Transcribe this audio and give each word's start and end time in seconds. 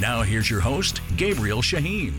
Now, 0.00 0.22
here's 0.22 0.48
your 0.48 0.60
host, 0.60 1.00
Gabriel 1.16 1.60
Shahin. 1.60 2.14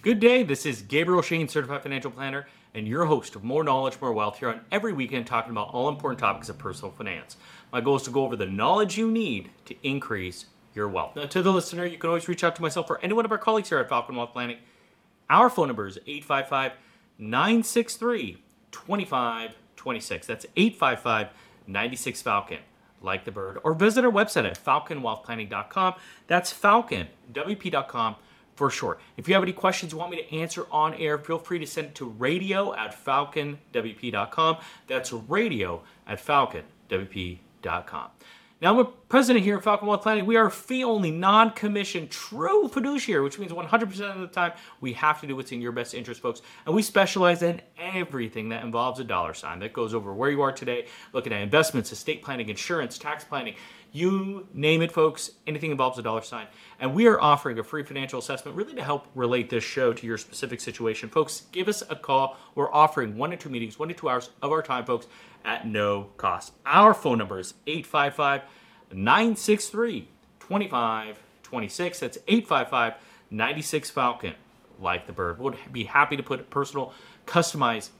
Good 0.00 0.20
day. 0.20 0.44
This 0.44 0.64
is 0.64 0.80
Gabriel 0.82 1.22
Shahin, 1.22 1.48
certified 1.48 1.82
financial 1.82 2.12
planner, 2.12 2.46
and 2.72 2.86
your 2.86 3.06
host 3.06 3.34
of 3.34 3.42
More 3.42 3.64
Knowledge, 3.64 4.00
More 4.00 4.12
Wealth 4.12 4.38
here 4.38 4.48
on 4.48 4.60
every 4.70 4.92
weekend 4.92 5.26
talking 5.26 5.50
about 5.50 5.70
all 5.70 5.88
important 5.88 6.20
topics 6.20 6.48
of 6.48 6.56
personal 6.56 6.92
finance. 6.92 7.36
My 7.72 7.80
goal 7.80 7.96
is 7.96 8.04
to 8.04 8.12
go 8.12 8.22
over 8.24 8.36
the 8.36 8.46
knowledge 8.46 8.96
you 8.96 9.10
need 9.10 9.50
to 9.64 9.74
increase 9.82 10.46
your 10.72 10.86
wealth. 10.86 11.16
Now, 11.16 11.26
to 11.26 11.42
the 11.42 11.52
listener, 11.52 11.84
you 11.84 11.98
can 11.98 12.10
always 12.10 12.28
reach 12.28 12.44
out 12.44 12.54
to 12.54 12.62
myself 12.62 12.88
or 12.88 13.00
any 13.02 13.12
one 13.12 13.24
of 13.24 13.32
our 13.32 13.38
colleagues 13.38 13.70
here 13.70 13.78
at 13.78 13.88
Falcon 13.88 14.14
Wealth 14.14 14.32
Planning. 14.32 14.58
Our 15.28 15.50
phone 15.50 15.66
number 15.66 15.88
is 15.88 15.98
855 16.06 16.74
963 17.18 18.40
2526. 18.70 20.26
That's 20.28 20.46
855 20.56 21.30
96 21.66 22.22
Falcon, 22.22 22.58
like 23.02 23.24
the 23.24 23.30
bird. 23.30 23.58
Or 23.64 23.74
visit 23.74 24.04
our 24.04 24.10
website 24.10 24.44
at 24.44 24.62
falconwealthplanning.com. 24.62 25.94
That's 26.26 26.52
falconwp.com 26.52 28.16
for 28.54 28.70
short. 28.70 29.00
If 29.16 29.28
you 29.28 29.34
have 29.34 29.42
any 29.42 29.52
questions 29.52 29.92
you 29.92 29.98
want 29.98 30.10
me 30.10 30.22
to 30.22 30.36
answer 30.36 30.66
on 30.72 30.94
air, 30.94 31.16
feel 31.18 31.38
free 31.38 31.60
to 31.60 31.66
send 31.66 31.88
it 31.88 31.94
to 31.96 32.06
radio 32.06 32.74
at 32.74 32.92
falconwp.com. 33.04 34.56
That's 34.88 35.12
radio 35.12 35.82
at 36.06 36.24
falconwp.com. 36.24 38.10
Now, 38.60 38.72
I'm 38.72 38.80
a 38.80 38.84
president 38.86 39.44
here 39.44 39.56
at 39.56 39.62
Falcon 39.62 39.86
Wealth 39.86 40.02
Planning. 40.02 40.26
We 40.26 40.34
are 40.34 40.50
fee 40.50 40.82
only, 40.82 41.12
non 41.12 41.52
commissioned, 41.52 42.10
true 42.10 42.66
fiduciary, 42.66 43.22
which 43.22 43.38
means 43.38 43.52
100% 43.52 44.00
of 44.12 44.20
the 44.20 44.26
time 44.26 44.50
we 44.80 44.94
have 44.94 45.20
to 45.20 45.28
do 45.28 45.36
what's 45.36 45.52
in 45.52 45.60
your 45.60 45.70
best 45.70 45.94
interest, 45.94 46.20
folks. 46.20 46.42
And 46.66 46.74
we 46.74 46.82
specialize 46.82 47.44
in 47.44 47.60
everything 47.78 48.48
that 48.48 48.64
involves 48.64 48.98
a 48.98 49.04
dollar 49.04 49.32
sign 49.32 49.60
that 49.60 49.72
goes 49.72 49.94
over 49.94 50.12
where 50.12 50.28
you 50.28 50.42
are 50.42 50.50
today, 50.50 50.86
looking 51.12 51.32
at 51.32 51.40
investments, 51.40 51.92
estate 51.92 52.20
planning, 52.20 52.48
insurance, 52.48 52.98
tax 52.98 53.22
planning, 53.22 53.54
you 53.92 54.46
name 54.52 54.82
it, 54.82 54.92
folks, 54.92 55.30
anything 55.46 55.70
involves 55.70 55.98
a 55.98 56.02
dollar 56.02 56.22
sign. 56.22 56.46
And 56.78 56.94
we 56.94 57.06
are 57.06 57.20
offering 57.20 57.58
a 57.58 57.64
free 57.64 57.82
financial 57.82 58.18
assessment 58.18 58.56
really 58.56 58.74
to 58.74 58.82
help 58.82 59.06
relate 59.14 59.50
this 59.50 59.64
show 59.64 59.92
to 59.92 60.06
your 60.06 60.18
specific 60.18 60.60
situation. 60.60 61.08
Folks, 61.08 61.44
give 61.52 61.68
us 61.68 61.82
a 61.88 61.96
call. 61.96 62.36
We're 62.54 62.72
offering 62.72 63.16
one 63.16 63.30
to 63.30 63.36
two 63.36 63.48
meetings, 63.48 63.78
one 63.78 63.88
to 63.88 63.94
two 63.94 64.08
hours 64.08 64.30
of 64.42 64.52
our 64.52 64.62
time, 64.62 64.84
folks, 64.84 65.06
at 65.44 65.66
no 65.66 66.10
cost. 66.16 66.52
Our 66.66 66.94
phone 66.94 67.18
number 67.18 67.38
is 67.38 67.54
855 67.66 68.42
963 68.92 70.08
2526. 70.40 72.00
That's 72.00 72.18
855 72.28 72.94
96 73.30 73.90
Falcon. 73.90 74.34
Like 74.80 75.06
the 75.06 75.12
bird. 75.12 75.38
We'll 75.38 75.54
be 75.72 75.84
happy 75.84 76.16
to 76.16 76.22
put 76.22 76.50
personal, 76.50 76.92
customized 77.26 77.90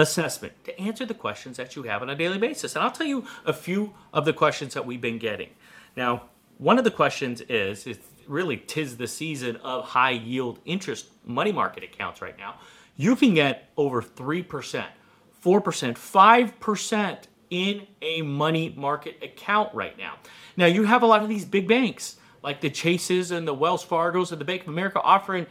assessment 0.00 0.52
to 0.64 0.80
answer 0.80 1.04
the 1.06 1.14
questions 1.14 1.56
that 1.56 1.76
you 1.76 1.84
have 1.84 2.02
on 2.02 2.10
a 2.10 2.14
daily 2.14 2.38
basis. 2.38 2.74
And 2.74 2.84
I'll 2.84 2.90
tell 2.90 3.06
you 3.06 3.24
a 3.44 3.52
few 3.52 3.94
of 4.12 4.24
the 4.24 4.32
questions 4.32 4.74
that 4.74 4.86
we've 4.86 5.00
been 5.00 5.18
getting. 5.18 5.50
Now, 5.96 6.24
one 6.58 6.78
of 6.78 6.84
the 6.84 6.90
questions 6.90 7.40
is, 7.42 7.86
is 7.86 7.98
really 8.26 8.56
tis 8.56 8.96
the 8.96 9.06
season 9.06 9.56
of 9.56 9.84
high 9.84 10.10
yield 10.10 10.58
interest 10.64 11.06
money 11.24 11.52
market 11.52 11.82
accounts 11.82 12.20
right 12.20 12.36
now. 12.36 12.56
You 12.96 13.16
can 13.16 13.34
get 13.34 13.70
over 13.76 14.02
3%, 14.02 14.44
4%, 14.44 14.84
5% 15.42 17.18
in 17.50 17.86
a 18.02 18.22
money 18.22 18.74
market 18.76 19.22
account 19.22 19.72
right 19.74 19.96
now. 19.96 20.16
Now, 20.56 20.66
you 20.66 20.84
have 20.84 21.02
a 21.02 21.06
lot 21.06 21.22
of 21.22 21.28
these 21.28 21.44
big 21.44 21.68
banks 21.68 22.16
like 22.42 22.60
the 22.60 22.70
Chases 22.70 23.30
and 23.30 23.46
the 23.46 23.54
Wells 23.54 23.84
Fargos 23.84 24.32
and 24.32 24.40
the 24.40 24.44
Bank 24.44 24.62
of 24.62 24.68
America 24.68 25.00
offering 25.00 25.46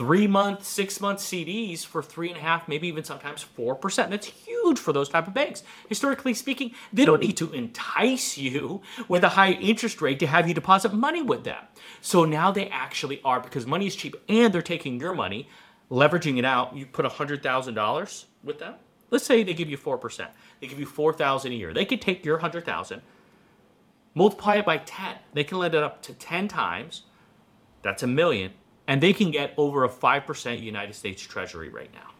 three 0.00 0.26
month, 0.26 0.64
six 0.64 0.98
month 0.98 1.18
CDs 1.18 1.84
for 1.84 2.02
three 2.02 2.30
and 2.30 2.38
a 2.38 2.40
half, 2.40 2.66
maybe 2.66 2.88
even 2.88 3.04
sometimes 3.04 3.42
four 3.42 3.74
percent. 3.74 4.08
That's 4.08 4.28
huge 4.28 4.78
for 4.78 4.94
those 4.94 5.10
type 5.10 5.28
of 5.28 5.34
banks. 5.34 5.62
Historically 5.90 6.32
speaking, 6.32 6.72
they 6.90 7.04
don't 7.04 7.20
need 7.20 7.36
to 7.36 7.52
entice 7.52 8.38
you 8.38 8.80
with 9.08 9.24
a 9.24 9.28
high 9.28 9.52
interest 9.52 10.00
rate 10.00 10.18
to 10.20 10.26
have 10.26 10.48
you 10.48 10.54
deposit 10.54 10.94
money 10.94 11.20
with 11.20 11.44
them. 11.44 11.62
So 12.00 12.24
now 12.24 12.50
they 12.50 12.70
actually 12.70 13.20
are 13.26 13.40
because 13.40 13.66
money 13.66 13.86
is 13.86 13.94
cheap 13.94 14.16
and 14.26 14.54
they're 14.54 14.62
taking 14.62 14.98
your 14.98 15.12
money, 15.12 15.50
leveraging 15.90 16.38
it 16.38 16.46
out. 16.46 16.74
You 16.74 16.86
put 16.86 17.04
hundred 17.04 17.42
thousand 17.42 17.74
dollars 17.74 18.24
with 18.42 18.58
them. 18.58 18.76
Let's 19.10 19.26
say 19.26 19.42
they 19.42 19.52
give 19.52 19.68
you 19.68 19.76
four 19.76 19.98
percent. 19.98 20.30
They 20.62 20.66
give 20.66 20.80
you 20.80 20.86
four 20.86 21.12
thousand 21.12 21.52
a 21.52 21.56
year. 21.56 21.74
They 21.74 21.84
could 21.84 22.00
take 22.00 22.24
your 22.24 22.38
hundred 22.38 22.64
thousand, 22.64 23.02
multiply 24.14 24.54
it 24.56 24.64
by 24.64 24.78
ten. 24.78 25.16
They 25.34 25.44
can 25.44 25.58
lend 25.58 25.74
it 25.74 25.82
up 25.82 26.00
to 26.04 26.14
ten 26.14 26.48
times. 26.48 27.02
That's 27.82 28.02
a 28.02 28.06
million 28.06 28.52
and 28.90 29.00
they 29.00 29.12
can 29.12 29.30
get 29.30 29.54
over 29.56 29.84
a 29.84 29.88
5% 29.88 30.60
United 30.60 30.94
States 30.94 31.22
Treasury 31.22 31.68
right 31.68 31.92
now. 31.94 32.10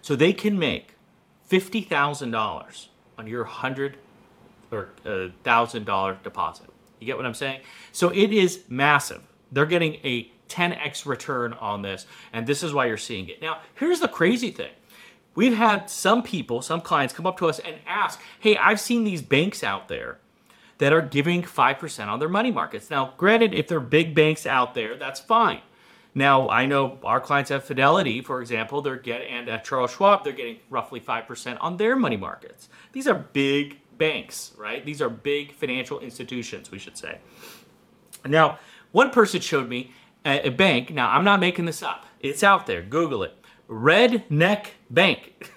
So 0.00 0.16
they 0.16 0.32
can 0.32 0.58
make 0.58 0.96
$50,000 1.48 2.86
on 3.16 3.26
your 3.28 3.44
100 3.44 3.96
or 4.72 4.88
$1,000 5.04 5.88
uh, 5.88 6.16
deposit. 6.24 6.66
You 6.98 7.06
get 7.06 7.16
what 7.16 7.26
I'm 7.26 7.34
saying? 7.34 7.60
So 7.92 8.08
it 8.08 8.32
is 8.32 8.64
massive. 8.68 9.22
They're 9.52 9.64
getting 9.64 9.94
a 10.02 10.32
10x 10.48 11.06
return 11.06 11.52
on 11.52 11.82
this, 11.82 12.06
and 12.32 12.44
this 12.44 12.64
is 12.64 12.74
why 12.74 12.86
you're 12.86 12.96
seeing 12.96 13.28
it. 13.28 13.40
Now, 13.40 13.60
here's 13.76 14.00
the 14.00 14.08
crazy 14.08 14.50
thing. 14.50 14.72
We've 15.36 15.56
had 15.56 15.88
some 15.88 16.24
people, 16.24 16.60
some 16.62 16.80
clients 16.80 17.14
come 17.14 17.24
up 17.24 17.38
to 17.38 17.48
us 17.48 17.60
and 17.60 17.76
ask, 17.86 18.20
"Hey, 18.40 18.56
I've 18.56 18.80
seen 18.80 19.04
these 19.04 19.22
banks 19.22 19.62
out 19.62 19.86
there 19.86 20.18
that 20.78 20.92
are 20.92 21.02
giving 21.02 21.42
5% 21.42 22.06
on 22.06 22.18
their 22.18 22.28
money 22.28 22.50
markets. 22.50 22.90
Now, 22.90 23.14
granted, 23.16 23.54
if 23.54 23.68
they're 23.68 23.80
big 23.80 24.14
banks 24.14 24.46
out 24.46 24.74
there, 24.74 24.96
that's 24.96 25.20
fine. 25.20 25.60
Now, 26.14 26.48
I 26.48 26.66
know 26.66 26.98
our 27.04 27.20
clients 27.20 27.50
have 27.50 27.64
Fidelity, 27.64 28.20
for 28.20 28.40
example, 28.42 28.82
they're 28.82 28.96
getting, 28.96 29.28
and 29.28 29.48
at 29.48 29.64
Charles 29.64 29.92
Schwab, 29.92 30.24
they're 30.24 30.32
getting 30.34 30.58
roughly 30.68 31.00
5% 31.00 31.56
on 31.60 31.78
their 31.78 31.96
money 31.96 32.18
markets. 32.18 32.68
These 32.92 33.08
are 33.08 33.14
big 33.14 33.78
banks, 33.96 34.52
right? 34.58 34.84
These 34.84 35.00
are 35.00 35.08
big 35.08 35.54
financial 35.54 36.00
institutions, 36.00 36.70
we 36.70 36.78
should 36.78 36.98
say. 36.98 37.18
Now, 38.26 38.58
one 38.92 39.10
person 39.10 39.40
showed 39.40 39.68
me 39.68 39.92
a, 40.24 40.48
a 40.48 40.50
bank. 40.50 40.90
Now, 40.90 41.10
I'm 41.10 41.24
not 41.24 41.40
making 41.40 41.64
this 41.64 41.82
up. 41.82 42.04
It's 42.20 42.42
out 42.42 42.66
there. 42.66 42.82
Google 42.82 43.22
it. 43.22 43.34
Redneck 43.68 44.66
Bank. 44.90 45.32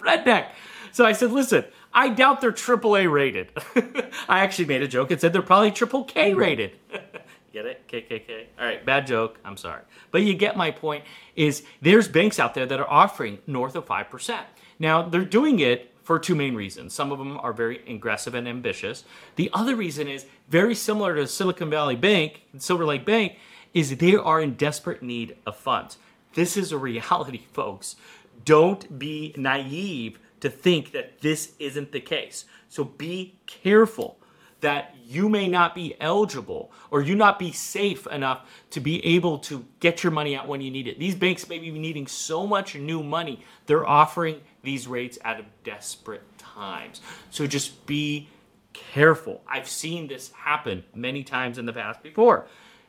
Redneck. 0.00 0.48
So 0.92 1.04
I 1.04 1.12
said, 1.12 1.30
listen, 1.30 1.64
I 1.98 2.10
doubt 2.10 2.40
they're 2.40 2.52
AAA 2.52 3.10
rated. 3.10 3.50
I 4.28 4.38
actually 4.38 4.66
made 4.66 4.82
a 4.82 4.86
joke 4.86 5.10
and 5.10 5.20
said 5.20 5.32
they're 5.32 5.42
probably 5.42 5.72
triple 5.72 6.04
K 6.04 6.32
rated. 6.32 6.78
get 7.52 7.66
it? 7.66 7.88
KKK. 7.88 8.44
All 8.56 8.64
right, 8.64 8.86
bad 8.86 9.04
joke. 9.04 9.40
I'm 9.44 9.56
sorry. 9.56 9.82
But 10.12 10.22
you 10.22 10.34
get 10.34 10.56
my 10.56 10.70
point 10.70 11.02
is 11.34 11.64
there's 11.82 12.06
banks 12.06 12.38
out 12.38 12.54
there 12.54 12.66
that 12.66 12.78
are 12.78 12.88
offering 12.88 13.40
north 13.48 13.74
of 13.74 13.84
5%. 13.84 14.38
Now, 14.78 15.02
they're 15.02 15.24
doing 15.24 15.58
it 15.58 15.92
for 16.04 16.20
two 16.20 16.36
main 16.36 16.54
reasons. 16.54 16.94
Some 16.94 17.10
of 17.10 17.18
them 17.18 17.36
are 17.40 17.52
very 17.52 17.82
aggressive 17.92 18.32
and 18.32 18.46
ambitious. 18.46 19.02
The 19.34 19.50
other 19.52 19.74
reason 19.74 20.06
is 20.06 20.24
very 20.48 20.76
similar 20.76 21.16
to 21.16 21.26
Silicon 21.26 21.68
Valley 21.68 21.96
Bank, 21.96 22.42
Silver 22.58 22.84
Lake 22.84 23.04
Bank, 23.04 23.38
is 23.74 23.96
they 23.96 24.14
are 24.14 24.40
in 24.40 24.54
desperate 24.54 25.02
need 25.02 25.34
of 25.44 25.56
funds. 25.56 25.98
This 26.34 26.56
is 26.56 26.70
a 26.70 26.78
reality, 26.78 27.42
folks. 27.52 27.96
Don't 28.44 29.00
be 29.00 29.34
naive 29.36 30.20
to 30.40 30.50
think 30.50 30.92
that 30.92 31.20
this 31.20 31.52
isn't 31.58 31.92
the 31.92 32.00
case. 32.00 32.44
So 32.68 32.84
be 32.84 33.38
careful 33.46 34.18
that 34.60 34.94
you 35.04 35.28
may 35.28 35.48
not 35.48 35.74
be 35.74 35.94
eligible 36.00 36.72
or 36.90 37.00
you 37.00 37.14
not 37.14 37.38
be 37.38 37.52
safe 37.52 38.06
enough 38.08 38.48
to 38.70 38.80
be 38.80 39.04
able 39.04 39.38
to 39.38 39.64
get 39.80 40.02
your 40.02 40.10
money 40.10 40.36
out 40.36 40.48
when 40.48 40.60
you 40.60 40.70
need 40.70 40.88
it. 40.88 40.98
These 40.98 41.14
banks 41.14 41.48
may 41.48 41.58
be 41.58 41.70
needing 41.70 42.06
so 42.06 42.46
much 42.46 42.74
new 42.74 43.02
money, 43.02 43.44
they're 43.66 43.86
offering 43.86 44.40
these 44.62 44.88
rates 44.88 45.18
out 45.24 45.38
of 45.38 45.46
desperate 45.64 46.22
times. 46.38 47.00
So 47.30 47.46
just 47.46 47.86
be 47.86 48.28
careful. 48.72 49.42
I've 49.48 49.68
seen 49.68 50.08
this 50.08 50.32
happen 50.32 50.84
many 50.94 51.22
times 51.22 51.58
in 51.58 51.66
the 51.66 51.72
past 51.72 52.02
before. 52.02 52.46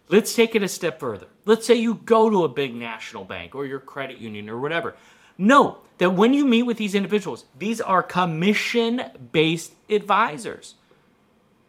Let's 0.09 0.33
take 0.33 0.55
it 0.55 0.63
a 0.63 0.67
step 0.67 0.99
further. 0.99 1.27
Let's 1.45 1.67
say 1.67 1.75
you 1.75 1.93
go 1.93 2.31
to 2.31 2.43
a 2.43 2.49
big 2.49 2.73
national 2.73 3.25
bank 3.25 3.53
or 3.53 3.67
your 3.67 3.79
credit 3.79 4.17
union 4.17 4.49
or 4.49 4.59
whatever 4.59 4.95
Know 5.39 5.77
that 5.99 6.11
when 6.11 6.33
you 6.33 6.45
meet 6.45 6.63
with 6.63 6.77
these 6.77 6.93
individuals, 6.93 7.45
these 7.57 7.79
are 7.79 8.03
commission 8.03 9.01
based 9.31 9.73
advisors. 9.89 10.75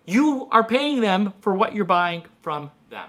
You 0.04 0.48
are 0.50 0.64
paying 0.64 1.00
them 1.00 1.34
for 1.40 1.54
what 1.54 1.72
you're 1.72 1.84
buying 1.84 2.24
from 2.42 2.72
them. 2.90 3.08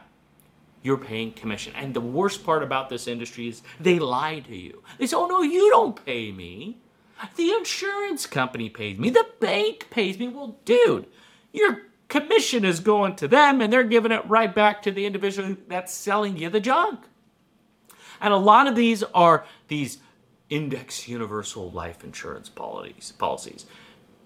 You're 0.84 0.98
paying 0.98 1.32
commission. 1.32 1.74
And 1.76 1.96
the 1.96 2.00
worst 2.00 2.46
part 2.46 2.62
about 2.62 2.90
this 2.90 3.08
industry 3.08 3.48
is 3.48 3.64
they 3.80 3.98
lie 3.98 4.42
to 4.42 4.56
you. 4.56 4.84
They 5.00 5.08
say, 5.08 5.18
oh 5.18 5.26
no, 5.26 5.42
you 5.42 5.72
don't 5.72 6.06
pay 6.06 6.32
me. 6.32 6.78
The 7.36 7.52
insurance 7.52 8.28
company 8.28 8.70
pays 8.70 9.00
me. 9.00 9.10
The 9.10 9.26
bank 9.40 9.88
pays 9.90 10.20
me. 10.20 10.28
Well, 10.28 10.58
dude, 10.64 11.08
you're 11.52 11.82
commission 12.08 12.66
is 12.66 12.82
going 12.82 13.16
to 13.16 13.28
them 13.28 13.62
and 13.62 13.72
they're 13.72 13.86
giving 13.86 14.12
it 14.12 14.28
right 14.28 14.54
back 14.54 14.84
to 14.84 14.92
the 14.92 15.06
individual 15.06 15.56
that's 15.68 15.94
selling 15.94 16.38
you 16.38 16.50
the 16.50 16.60
junk. 16.60 17.00
And 18.20 18.34
a 18.34 18.38
lot 18.38 18.68
of 18.68 18.76
these 18.76 19.02
are 19.16 19.46
these 19.70 19.98
index 20.52 21.08
universal 21.08 21.72
life 21.72 22.04
insurance 22.04 22.50
policies, 22.50 23.14
policies. 23.18 23.66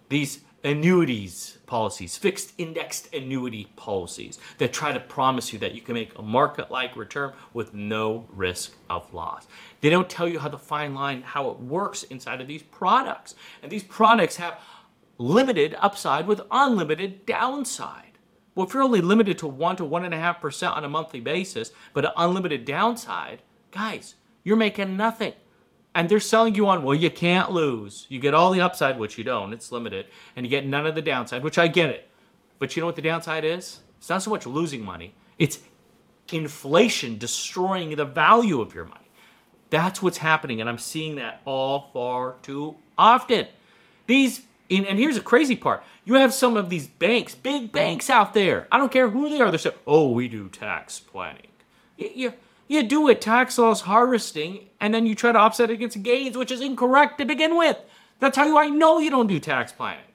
These 0.10 0.42
annuities 0.66 1.60
policies, 1.68 2.18
fixed 2.18 2.54
indexed 2.58 3.14
annuity 3.14 3.68
policies 3.76 4.40
that 4.58 4.74
try 4.74 4.92
to 4.92 5.00
promise 5.00 5.54
you 5.54 5.60
that 5.60 5.76
you 5.76 5.82
can 5.82 5.94
make 5.94 6.18
a 6.18 6.22
market 6.24 6.72
like 6.72 6.96
return 6.98 7.32
with 7.54 7.74
no 7.76 8.28
risk 8.34 8.74
of 8.90 9.14
loss. 9.14 9.48
They 9.82 9.92
don't 9.92 10.10
tell 10.10 10.28
you 10.28 10.40
how 10.40 10.50
the 10.50 10.58
fine 10.58 10.96
line, 10.96 11.22
how 11.22 11.50
it 11.50 11.60
works 11.60 12.04
inside 12.04 12.42
of 12.42 12.48
these 12.48 12.64
products. 12.64 13.36
And 13.62 13.72
these 13.72 13.84
products 13.84 14.38
have 14.38 14.60
limited 15.20 15.76
upside 15.80 16.26
with 16.26 16.42
unlimited 16.50 17.28
downside. 17.28 18.18
Well, 18.56 18.66
if 18.66 18.74
you're 18.74 18.84
only 18.84 19.02
limited 19.02 19.38
to 19.40 19.48
1 19.48 19.76
to 19.78 19.84
1.5% 19.84 20.72
on 20.72 20.84
a 20.84 20.90
monthly 20.90 21.20
basis, 21.20 21.72
but 21.94 22.06
an 22.06 22.12
unlimited 22.18 22.66
downside, 22.66 23.44
guys, 23.70 24.16
you're 24.44 24.56
making 24.56 24.98
nothing. 24.98 25.34
And 25.96 26.10
they're 26.10 26.20
selling 26.20 26.54
you 26.54 26.68
on, 26.68 26.84
well, 26.84 26.94
you 26.94 27.10
can't 27.10 27.52
lose. 27.52 28.06
You 28.10 28.20
get 28.20 28.34
all 28.34 28.52
the 28.52 28.62
upside, 28.62 29.00
which 29.00 29.18
you 29.18 29.24
don't, 29.24 29.54
it's 29.54 29.72
limited, 29.72 30.08
and 30.36 30.46
you 30.46 30.50
get 30.50 30.68
none 30.68 30.86
of 30.86 30.94
the 30.94 31.02
downside, 31.02 31.42
which 31.42 31.58
I 31.58 31.68
get 31.68 31.90
it. 31.90 32.10
But 32.60 32.76
you 32.76 32.82
know 32.82 32.86
what 32.86 32.98
the 32.98 33.02
downside 33.02 33.46
is? 33.46 33.80
It's 33.98 34.10
not 34.10 34.22
so 34.22 34.30
much 34.30 34.46
losing 34.46 34.84
money, 34.84 35.16
it's 35.40 35.60
inflation 36.32 37.18
destroying 37.18 37.96
the 37.96 38.06
value 38.06 38.60
of 38.60 38.76
your 38.76 38.86
money. 38.86 39.10
That's 39.70 40.02
what's 40.02 40.18
happening, 40.18 40.60
and 40.60 40.70
I'm 40.70 40.78
seeing 40.78 41.16
that 41.16 41.42
all 41.46 41.90
far 41.94 42.36
too 42.42 42.76
often. 42.98 43.48
These 44.06 44.42
and, 44.70 44.98
here's 44.98 45.16
the 45.16 45.22
crazy 45.22 45.56
part. 45.56 45.84
You 46.06 46.16
have 46.16 46.34
some 46.34 46.58
of 46.58 46.70
these 46.70 46.88
banks, 46.88 47.36
big 47.36 47.72
banks 47.72 48.10
out 48.10 48.34
there. 48.34 48.68
I 48.72 48.78
don't 48.78 48.92
care 48.92 49.10
who 49.10 49.30
they 49.30 49.40
are. 49.40 49.52
They're 49.52 49.60
saying, 49.60 49.76
oh, 49.86 50.12
we 50.12 50.28
do 50.28 50.50
tax 50.50 51.00
planning. 51.00 51.48
You, 51.98 52.34
you, 52.68 52.84
do 52.84 53.08
it 53.10 53.22
tax 53.22 53.58
loss 53.58 53.82
harvesting, 53.82 54.70
and 54.80 54.94
then 54.94 55.06
you 55.06 55.16
try 55.16 55.32
to 55.32 55.40
offset 55.40 55.70
it 55.70 55.74
against 55.74 56.02
gains, 56.04 56.38
which 56.38 56.52
is 56.52 56.62
incorrect 56.62 57.18
to 57.20 57.26
begin 57.26 57.58
with. 57.58 57.78
That's 58.20 58.38
how 58.38 58.46
you, 58.46 58.58
I 58.58 58.70
know 58.70 59.00
you 59.00 59.10
don't 59.10 59.28
do 59.28 59.40
tax 59.40 59.72
planning. 59.72 60.06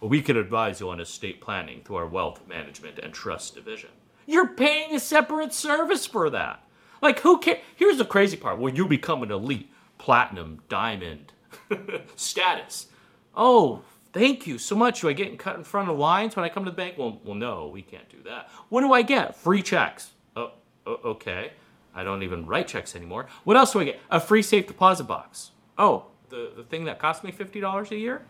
Well, 0.00 0.10
we 0.10 0.22
can 0.22 0.36
advise 0.36 0.80
you 0.80 0.90
on 0.90 1.00
estate 1.00 1.40
planning 1.40 1.80
through 1.82 1.96
our 1.96 2.06
wealth 2.06 2.46
management 2.46 2.98
and 2.98 3.12
trust 3.12 3.54
division. 3.54 3.90
You're 4.26 4.48
paying 4.48 4.94
a 4.94 5.00
separate 5.00 5.52
service 5.52 6.06
for 6.06 6.30
that. 6.30 6.62
Like, 7.00 7.20
who 7.20 7.38
cares? 7.38 7.58
Here's 7.74 7.98
the 7.98 8.04
crazy 8.04 8.36
part 8.36 8.58
when 8.58 8.76
you 8.76 8.86
become 8.86 9.22
an 9.22 9.30
elite, 9.30 9.70
platinum, 9.98 10.62
diamond 10.68 11.32
status. 12.16 12.86
Oh, 13.34 13.82
Thank 14.16 14.46
you 14.46 14.56
so 14.56 14.74
much. 14.74 15.02
Do 15.02 15.10
I 15.10 15.12
get 15.12 15.38
cut 15.38 15.56
in 15.56 15.64
front 15.64 15.90
of 15.90 15.98
lines 15.98 16.36
when 16.36 16.44
I 16.46 16.48
come 16.48 16.64
to 16.64 16.70
the 16.70 16.76
bank? 16.76 16.94
Well, 16.96 17.20
well, 17.22 17.34
no, 17.34 17.66
we 17.68 17.82
can't 17.82 18.08
do 18.08 18.16
that. 18.24 18.48
What 18.70 18.80
do 18.80 18.94
I 18.94 19.02
get? 19.02 19.36
Free 19.36 19.60
checks. 19.60 20.12
Oh, 20.34 20.52
okay. 20.86 21.52
I 21.96 22.04
don't 22.04 22.22
even 22.22 22.46
write 22.46 22.68
checks 22.68 22.94
anymore. 22.94 23.26
What 23.44 23.56
else 23.56 23.72
do 23.72 23.80
I 23.80 23.84
get? 23.84 24.00
A 24.10 24.20
free 24.20 24.42
safe 24.42 24.66
deposit 24.66 25.04
box. 25.04 25.50
Oh, 25.78 26.06
the, 26.28 26.52
the 26.56 26.62
thing 26.62 26.84
that 26.84 26.98
cost 26.98 27.24
me 27.24 27.32
$50 27.32 27.90
a 27.90 27.96
year? 27.96 28.22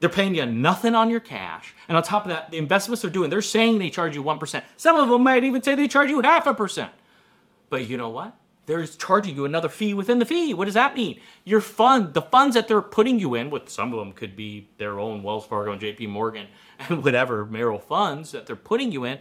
They're 0.00 0.10
paying 0.10 0.34
you 0.34 0.44
nothing 0.44 0.94
on 0.94 1.08
your 1.08 1.20
cash. 1.20 1.74
And 1.88 1.96
on 1.96 2.02
top 2.02 2.24
of 2.24 2.30
that, 2.30 2.50
the 2.50 2.58
investments 2.58 3.02
they're 3.02 3.10
doing, 3.10 3.30
they're 3.30 3.40
saying 3.40 3.78
they 3.78 3.88
charge 3.88 4.16
you 4.16 4.24
1%. 4.24 4.62
Some 4.76 4.96
of 4.96 5.08
them 5.08 5.22
might 5.22 5.44
even 5.44 5.62
say 5.62 5.76
they 5.76 5.86
charge 5.86 6.10
you 6.10 6.20
half 6.20 6.46
a 6.46 6.52
percent. 6.52 6.90
But 7.70 7.88
you 7.88 7.96
know 7.96 8.10
what? 8.10 8.36
they're 8.66 8.86
charging 8.86 9.34
you 9.34 9.44
another 9.44 9.68
fee 9.68 9.94
within 9.94 10.18
the 10.18 10.24
fee. 10.24 10.54
What 10.54 10.66
does 10.66 10.74
that 10.74 10.94
mean? 10.94 11.20
Your 11.44 11.60
fund, 11.60 12.14
the 12.14 12.22
funds 12.22 12.54
that 12.54 12.68
they're 12.68 12.82
putting 12.82 13.18
you 13.18 13.34
in, 13.34 13.50
with 13.50 13.68
some 13.68 13.92
of 13.92 13.98
them 13.98 14.12
could 14.12 14.36
be 14.36 14.68
their 14.78 15.00
own 15.00 15.22
Wells 15.22 15.46
Fargo 15.46 15.72
and 15.72 15.80
JP 15.80 16.08
Morgan 16.08 16.46
and 16.78 17.02
whatever 17.04 17.44
Merrill 17.44 17.78
funds 17.78 18.32
that 18.32 18.46
they're 18.46 18.56
putting 18.56 18.92
you 18.92 19.04
in, 19.04 19.18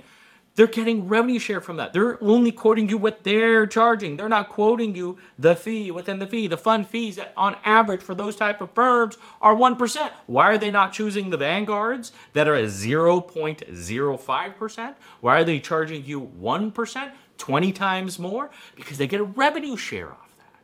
they're 0.56 0.68
getting 0.68 1.08
revenue 1.08 1.40
share 1.40 1.62
from 1.62 1.78
that. 1.78 1.94
They're 1.94 2.22
only 2.22 2.52
quoting 2.52 2.90
you 2.90 2.98
what 2.98 3.24
they're 3.24 3.66
charging. 3.66 4.18
They're 4.18 4.28
not 4.28 4.50
quoting 4.50 4.94
you 4.96 5.18
the 5.40 5.56
fee 5.56 5.92
within 5.92 6.20
the 6.20 6.28
fee. 6.28 6.48
The 6.48 6.58
fund 6.58 6.88
fees 6.88 7.16
that 7.16 7.32
on 7.38 7.56
average 7.64 8.02
for 8.02 8.14
those 8.14 8.36
type 8.36 8.60
of 8.60 8.72
firms 8.72 9.18
are 9.42 9.56
1%. 9.56 10.12
Why 10.28 10.50
are 10.50 10.58
they 10.58 10.72
not 10.72 10.92
choosing 10.92 11.30
the 11.30 11.38
Vanguards 11.38 12.12
that 12.34 12.50
are 12.50 12.56
at 12.56 12.66
0.05%? 12.66 14.96
Why 15.22 15.40
are 15.40 15.44
they 15.44 15.60
charging 15.60 16.06
you 16.06 16.32
1%? 16.42 17.12
20 17.42 17.72
times 17.72 18.20
more 18.20 18.52
because 18.76 19.00
they 19.00 19.08
get 19.08 19.20
a 19.20 19.24
revenue 19.24 19.76
share 19.76 20.12
off 20.12 20.30
that. 20.38 20.62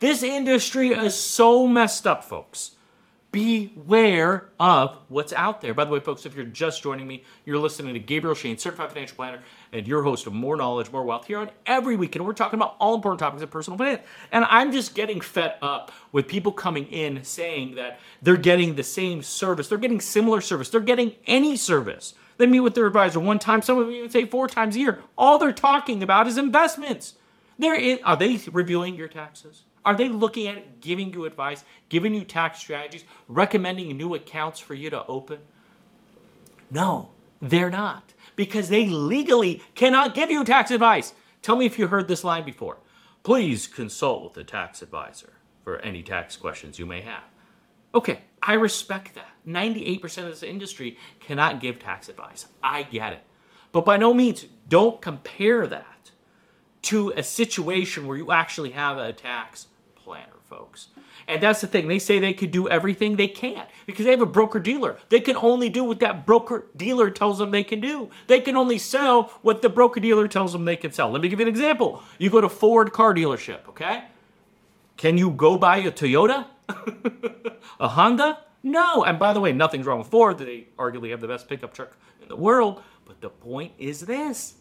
This 0.00 0.22
industry 0.22 0.90
is 0.90 1.14
so 1.14 1.66
messed 1.66 2.06
up, 2.06 2.24
folks. 2.24 2.72
Beware 3.32 4.48
of 4.58 4.96
what's 5.08 5.32
out 5.32 5.60
there. 5.60 5.72
By 5.72 5.84
the 5.84 5.90
way, 5.90 6.00
folks, 6.00 6.26
if 6.26 6.34
you're 6.34 6.44
just 6.44 6.82
joining 6.82 7.06
me, 7.06 7.22
you're 7.44 7.58
listening 7.58 7.94
to 7.94 8.00
Gabriel 8.00 8.34
Shahin, 8.34 8.58
certified 8.58 8.90
financial 8.90 9.16
planner, 9.16 9.40
and 9.72 9.86
your 9.86 10.02
host 10.02 10.26
of 10.26 10.32
More 10.32 10.56
Knowledge, 10.56 10.90
More 10.90 11.04
Wealth 11.04 11.26
here 11.26 11.38
on 11.38 11.50
every 11.64 11.96
weekend. 11.96 12.26
We're 12.26 12.32
talking 12.32 12.58
about 12.58 12.76
all 12.80 12.94
important 12.94 13.20
topics 13.20 13.42
of 13.42 13.50
personal 13.50 13.78
finance. 13.78 14.02
And 14.32 14.44
I'm 14.46 14.72
just 14.72 14.94
getting 14.94 15.20
fed 15.20 15.54
up 15.62 15.92
with 16.10 16.26
people 16.26 16.50
coming 16.50 16.86
in 16.86 17.22
saying 17.22 17.76
that 17.76 18.00
they're 18.20 18.36
getting 18.36 18.74
the 18.74 18.82
same 18.82 19.22
service, 19.22 19.68
they're 19.68 19.78
getting 19.78 20.00
similar 20.00 20.40
service, 20.40 20.68
they're 20.68 20.80
getting 20.80 21.14
any 21.26 21.56
service 21.56 22.14
they 22.40 22.46
meet 22.46 22.60
with 22.60 22.74
their 22.74 22.86
advisor 22.86 23.20
one 23.20 23.38
time, 23.38 23.60
some 23.60 23.78
of 23.78 23.86
them 23.86 23.94
even 23.94 24.10
say 24.10 24.24
four 24.24 24.48
times 24.48 24.74
a 24.74 24.78
year. 24.78 25.00
All 25.18 25.38
they're 25.38 25.52
talking 25.52 26.02
about 26.02 26.26
is 26.26 26.38
investments. 26.38 27.14
Are 27.62 28.16
they 28.16 28.40
reviewing 28.50 28.94
your 28.94 29.08
taxes? 29.08 29.64
Are 29.84 29.96
they 29.96 30.08
looking 30.08 30.46
at 30.46 30.58
it, 30.58 30.80
giving 30.80 31.12
you 31.12 31.24
advice, 31.24 31.64
giving 31.88 32.14
you 32.14 32.24
tax 32.24 32.58
strategies, 32.58 33.04
recommending 33.28 33.96
new 33.96 34.14
accounts 34.14 34.60
for 34.60 34.74
you 34.74 34.90
to 34.90 35.06
open? 35.06 35.38
No, 36.70 37.10
they're 37.40 37.70
not 37.70 38.12
because 38.36 38.68
they 38.68 38.86
legally 38.86 39.62
cannot 39.74 40.14
give 40.14 40.30
you 40.30 40.44
tax 40.44 40.70
advice. 40.70 41.14
Tell 41.42 41.56
me 41.56 41.66
if 41.66 41.78
you 41.78 41.88
heard 41.88 42.08
this 42.08 42.24
line 42.24 42.44
before. 42.44 42.78
Please 43.22 43.66
consult 43.66 44.22
with 44.24 44.36
a 44.36 44.44
tax 44.44 44.82
advisor 44.82 45.34
for 45.64 45.78
any 45.80 46.02
tax 46.02 46.36
questions 46.36 46.78
you 46.78 46.86
may 46.86 47.00
have. 47.02 47.24
Okay, 47.94 48.20
I 48.42 48.54
respect 48.54 49.14
that. 49.14 49.28
98% 49.46 50.04
of 50.18 50.30
this 50.30 50.42
industry 50.42 50.96
cannot 51.18 51.60
give 51.60 51.78
tax 51.78 52.08
advice. 52.08 52.46
I 52.62 52.84
get 52.84 53.12
it. 53.12 53.22
But 53.72 53.84
by 53.84 53.96
no 53.96 54.14
means, 54.14 54.46
don't 54.68 55.00
compare 55.00 55.66
that 55.66 56.10
to 56.82 57.12
a 57.16 57.22
situation 57.22 58.06
where 58.06 58.16
you 58.16 58.32
actually 58.32 58.70
have 58.70 58.96
a 58.96 59.12
tax 59.12 59.66
folks. 60.50 60.88
And 61.28 61.40
that's 61.40 61.60
the 61.60 61.68
thing. 61.68 61.86
They 61.86 62.00
say 62.00 62.18
they 62.18 62.34
could 62.34 62.50
do 62.50 62.68
everything. 62.68 63.16
They 63.16 63.28
can't 63.28 63.68
because 63.86 64.04
they 64.04 64.10
have 64.10 64.20
a 64.20 64.26
broker 64.26 64.58
dealer. 64.58 64.98
They 65.08 65.20
can 65.20 65.36
only 65.36 65.68
do 65.68 65.84
what 65.84 66.00
that 66.00 66.26
broker 66.26 66.66
dealer 66.76 67.08
tells 67.08 67.38
them 67.38 67.52
they 67.52 67.62
can 67.62 67.80
do. 67.80 68.10
They 68.26 68.40
can 68.40 68.56
only 68.56 68.76
sell 68.76 69.32
what 69.42 69.62
the 69.62 69.68
broker 69.68 70.00
dealer 70.00 70.26
tells 70.26 70.52
them 70.52 70.64
they 70.64 70.76
can 70.76 70.92
sell. 70.92 71.10
Let 71.10 71.22
me 71.22 71.28
give 71.28 71.38
you 71.38 71.46
an 71.46 71.50
example. 71.50 72.02
You 72.18 72.28
go 72.28 72.40
to 72.40 72.48
Ford 72.48 72.92
car 72.92 73.14
dealership, 73.14 73.68
okay? 73.68 74.04
Can 74.96 75.16
you 75.16 75.30
go 75.30 75.56
buy 75.56 75.78
a 75.78 75.92
Toyota? 75.92 76.46
a 77.80 77.88
Honda? 77.88 78.40
No. 78.62 79.04
And 79.04 79.18
by 79.18 79.32
the 79.32 79.40
way, 79.40 79.52
nothing's 79.52 79.86
wrong 79.86 79.98
with 79.98 80.08
Ford. 80.08 80.38
They 80.38 80.66
arguably 80.76 81.10
have 81.10 81.20
the 81.20 81.28
best 81.28 81.48
pickup 81.48 81.72
truck 81.72 81.96
in 82.20 82.28
the 82.28 82.36
world. 82.36 82.82
But 83.06 83.20
the 83.20 83.30
point 83.30 83.72
is 83.78 84.00
this 84.00 84.54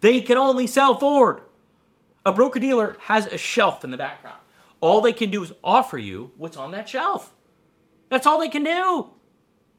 they 0.00 0.20
can 0.20 0.38
only 0.38 0.66
sell 0.66 0.96
Ford. 0.96 1.40
A 2.26 2.32
broker 2.32 2.58
dealer 2.58 2.96
has 3.00 3.26
a 3.26 3.36
shelf 3.36 3.84
in 3.84 3.90
the 3.90 3.96
background. 3.96 4.38
All 4.84 5.00
they 5.00 5.14
can 5.14 5.30
do 5.30 5.42
is 5.42 5.50
offer 5.64 5.96
you 5.96 6.32
what's 6.36 6.58
on 6.58 6.72
that 6.72 6.88
shelf. 6.88 7.32
That's 8.10 8.26
all 8.26 8.38
they 8.38 8.50
can 8.50 8.64
do. 8.64 9.10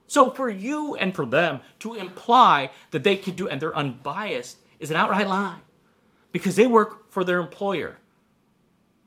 So 0.07 0.31
for 0.31 0.49
you 0.49 0.95
and 0.95 1.13
for 1.13 1.27
them 1.27 1.59
to 1.79 1.93
imply 1.93 2.71
that 2.89 3.03
they 3.03 3.15
can 3.15 3.35
do 3.35 3.47
and 3.47 3.61
they're 3.61 3.77
unbiased 3.77 4.57
is 4.79 4.89
an 4.89 4.97
outright 4.97 5.27
lie 5.27 5.59
because 6.31 6.55
they 6.55 6.65
work 6.65 7.11
for 7.11 7.23
their 7.23 7.39
employer 7.39 7.97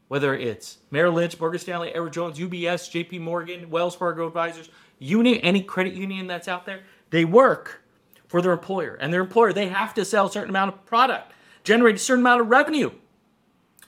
whether 0.06 0.36
it's 0.36 0.78
Merrill 0.92 1.14
Lynch, 1.14 1.38
Morgan 1.38 1.60
Stanley, 1.60 1.90
Edward 1.90 2.12
Jones, 2.12 2.38
UBS, 2.38 3.08
JP 3.08 3.20
Morgan, 3.20 3.68
Wells 3.68 3.96
Fargo 3.96 4.26
Advisors, 4.26 4.70
union, 5.00 5.38
any 5.40 5.62
credit 5.62 5.94
union 5.94 6.28
that's 6.28 6.46
out 6.48 6.64
there, 6.64 6.84
they 7.10 7.24
work 7.24 7.82
for 8.28 8.40
their 8.40 8.52
employer. 8.52 8.94
And 8.94 9.12
their 9.12 9.20
employer, 9.20 9.52
they 9.52 9.68
have 9.68 9.94
to 9.94 10.04
sell 10.04 10.26
a 10.26 10.30
certain 10.30 10.50
amount 10.50 10.74
of 10.74 10.86
product, 10.86 11.32
generate 11.62 11.96
a 11.96 11.98
certain 11.98 12.22
amount 12.22 12.40
of 12.40 12.48
revenue. 12.48 12.90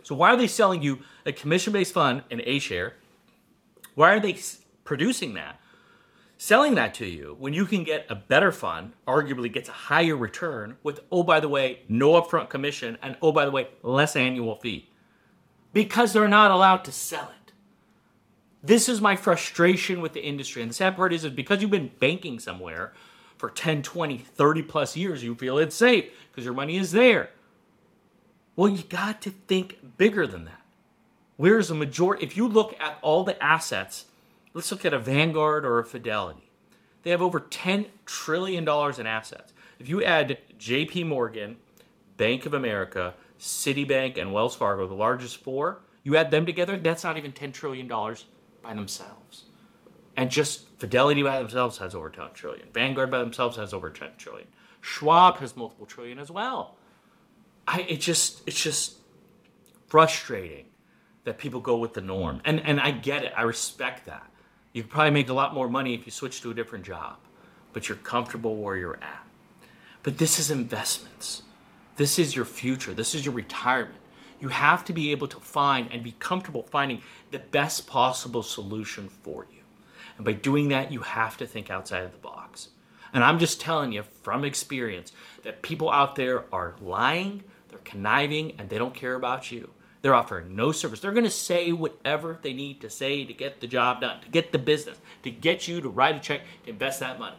So 0.03 0.15
why 0.15 0.31
are 0.31 0.37
they 0.37 0.47
selling 0.47 0.83
you 0.83 1.01
a 1.27 1.33
commission-based 1.33 1.93
fund, 1.93 2.23
an 2.31 2.41
A 2.45 2.59
share? 2.59 2.95
Why 3.95 4.15
are 4.15 4.21
they 4.21 4.39
producing 4.85 5.35
that? 5.35 5.61
Selling 6.39 6.75
that 6.77 6.95
to 6.95 7.07
you 7.07 7.37
when 7.39 7.53
you 7.53 7.67
can 7.67 7.85
get 7.85 8.07
a 8.09 8.15
better 8.15 8.51
fund, 8.51 8.93
arguably 9.07 9.53
gets 9.53 9.69
a 9.69 9.73
higher 9.73 10.17
return 10.17 10.77
with, 10.83 11.01
oh, 11.13 11.23
by 11.23 11.39
the 11.39 11.49
way, 11.49 11.81
no 11.89 12.13
upfront 12.13 12.49
commission, 12.49 12.97
and 13.03 13.17
oh, 13.21 13.31
by 13.31 13.45
the 13.45 13.51
way, 13.51 13.69
less 13.83 14.17
annual 14.17 14.57
fee 14.57 14.89
because 15.73 16.13
they're 16.13 16.29
not 16.29 16.51
allowed 16.51 16.85
to 16.85 16.93
sell 16.93 17.31
it. 17.45 17.53
This 18.63 18.89
is 18.89 19.01
my 19.01 19.17
frustration 19.17 20.01
with 20.01 20.13
the 20.13 20.25
industry. 20.25 20.63
And 20.63 20.71
the 20.71 20.75
sad 20.75 20.97
part 20.97 21.13
is, 21.13 21.25
is 21.25 21.33
because 21.33 21.63
you've 21.63 21.71
been 21.71 21.91
banking 21.99 22.39
somewhere 22.39 22.93
for 23.39 23.49
10, 23.49 23.83
20, 23.83 24.19
30 24.19 24.63
plus 24.63 24.97
years, 24.97 25.25
you 25.25 25.35
feel 25.35 25.57
it's 25.59 25.75
safe 25.75 26.13
because 26.31 26.45
your 26.45 26.53
money 26.53 26.77
is 26.77 26.93
there. 26.93 27.31
Well, 28.61 28.69
you 28.69 28.83
got 28.83 29.23
to 29.23 29.31
think 29.31 29.97
bigger 29.97 30.27
than 30.27 30.45
that. 30.45 30.61
Where's 31.39 31.69
the 31.69 31.75
majority? 31.75 32.27
If 32.27 32.37
you 32.37 32.47
look 32.47 32.79
at 32.79 32.99
all 33.01 33.25
the 33.25 33.43
assets, 33.43 34.05
let's 34.53 34.71
look 34.71 34.85
at 34.85 34.93
a 34.93 34.99
Vanguard 34.99 35.65
or 35.65 35.79
a 35.79 35.85
Fidelity. 35.87 36.51
They 37.03 37.09
have 37.09 37.23
over 37.23 37.41
$10 37.41 37.87
trillion 38.05 38.65
in 38.69 39.07
assets. 39.07 39.55
If 39.79 39.89
you 39.89 40.05
add 40.05 40.37
JP 40.59 41.07
Morgan, 41.07 41.57
Bank 42.19 42.45
of 42.45 42.53
America, 42.53 43.15
Citibank, 43.39 44.19
and 44.19 44.31
Wells 44.31 44.57
Fargo, 44.57 44.87
the 44.87 44.93
largest 44.93 45.39
four, 45.39 45.81
you 46.03 46.19
add 46.19 46.31
them 46.31 46.45
together, 46.45 46.77
that's 46.77 47.03
not 47.03 47.17
even 47.17 47.33
$10 47.33 47.55
trillion 47.55 47.89
by 47.89 48.75
themselves. 48.75 49.45
And 50.19 50.31
just 50.31 50.69
Fidelity 50.79 51.23
by 51.23 51.39
themselves 51.39 51.79
has 51.79 51.95
over 51.95 52.11
10 52.11 52.33
trillion. 52.35 52.69
Vanguard 52.75 53.11
by 53.11 53.21
themselves 53.21 53.57
has 53.57 53.73
over 53.73 53.89
10 53.89 54.11
trillion. 54.19 54.49
Schwab 54.83 55.39
has 55.39 55.57
multiple 55.57 55.87
trillion 55.87 56.19
as 56.19 56.31
well. 56.31 56.77
I 57.67 57.83
it 57.83 58.01
just 58.01 58.43
it's 58.47 58.63
just 58.63 58.97
frustrating 59.87 60.67
that 61.25 61.39
people 61.39 61.61
go 61.61 61.77
with 61.77 61.95
the 61.95 62.01
norm. 62.01 62.41
And 62.45 62.61
and 62.61 62.81
I 62.81 62.91
get 62.91 63.25
it. 63.25 63.33
I 63.37 63.43
respect 63.43 64.07
that. 64.07 64.31
You 64.73 64.83
could 64.83 64.91
probably 64.91 65.11
make 65.11 65.29
a 65.29 65.35
lot 65.35 65.55
more 65.55 65.69
money 65.69 65.95
if 65.95 66.07
you 66.07 66.13
switch 66.13 66.41
to 66.43 66.51
a 66.51 66.55
different 66.55 66.85
job, 66.85 67.17
but 67.73 67.89
you're 67.89 67.99
comfortable 67.99 68.57
where 68.57 68.77
you're 68.77 68.97
at. 69.03 69.27
But 70.03 70.19
this 70.19 70.39
is 70.39 70.51
investments. 70.51 71.43
This 71.97 72.19
is 72.19 72.35
your 72.35 72.45
future. 72.45 72.95
This 72.95 73.15
is 73.15 73.25
your 73.25 73.35
retirement. 73.35 73.97
You 74.41 74.49
have 74.49 74.85
to 74.87 74.93
be 74.93 75.11
able 75.11 75.29
to 75.29 75.41
find 75.41 75.89
and 75.93 76.03
be 76.03 76.13
comfortable 76.13 76.63
finding 76.63 77.03
the 77.31 77.41
best 77.41 77.87
possible 77.87 78.43
solution 78.43 79.09
for 79.09 79.47
you. 79.53 79.61
And 80.17 80.25
by 80.25 80.33
doing 80.33 80.69
that, 80.69 80.91
you 80.91 81.01
have 81.01 81.37
to 81.39 81.47
think 81.47 81.71
outside 81.71 82.05
of 82.05 82.13
the 82.13 82.19
box. 82.19 82.69
And 83.13 83.25
I'm 83.25 83.39
just 83.39 83.61
telling 83.61 83.93
you 83.93 84.05
from 84.23 84.45
experience 84.45 85.13
that 85.43 85.63
people 85.63 85.91
out 85.91 86.17
there 86.17 86.45
are 86.53 86.75
lying, 86.81 87.43
they're 87.69 87.79
conniving, 87.81 88.55
and 88.59 88.69
they 88.69 88.79
don't 88.79 88.95
care 88.95 89.15
about 89.15 89.51
you. 89.51 89.71
They're 90.03 90.15
offering 90.15 90.57
no 90.57 90.73
service. 90.73 91.01
They're 91.01 91.13
going 91.13 91.25
to 91.25 91.31
say 91.31 91.73
whatever 91.73 92.39
they 92.41 92.53
need 92.53 92.81
to 92.81 92.91
say 92.91 93.25
to 93.25 93.35
get 93.35 93.61
the 93.61 93.67
job 93.67 94.01
done, 94.01 94.21
to 94.23 94.29
get 94.31 94.53
the 94.53 94.59
business, 94.59 94.99
to 95.25 95.31
get 95.31 95.69
you 95.69 95.81
to 95.81 95.89
write 95.89 96.17
a 96.17 96.21
check, 96.21 96.41
to 96.65 96.71
invest 96.71 97.01
that 97.01 97.19
money. 97.19 97.37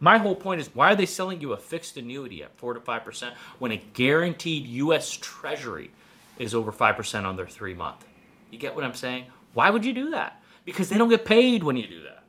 My 0.00 0.18
whole 0.18 0.36
point 0.36 0.60
is 0.60 0.74
why 0.74 0.92
are 0.92 0.96
they 0.96 1.06
selling 1.06 1.40
you 1.40 1.52
a 1.52 1.56
fixed 1.56 1.96
annuity 1.96 2.42
at 2.42 2.56
4 2.56 2.74
to 2.74 2.80
5% 2.80 3.32
when 3.58 3.72
a 3.72 3.76
guaranteed 3.94 4.66
US 4.66 5.10
Treasury 5.10 5.90
is 6.38 6.54
over 6.54 6.70
5% 6.70 7.24
on 7.24 7.36
their 7.36 7.48
three 7.48 7.74
month? 7.74 8.06
You 8.50 8.58
get 8.58 8.76
what 8.76 8.84
I'm 8.84 8.94
saying? 8.94 9.24
Why 9.54 9.70
would 9.70 9.84
you 9.84 9.92
do 9.92 10.10
that? 10.10 10.40
Because 10.64 10.88
they 10.88 10.98
don't 10.98 11.08
get 11.08 11.24
paid 11.24 11.64
when 11.64 11.76
you 11.76 11.88
do 11.88 12.02
that. 12.04 12.22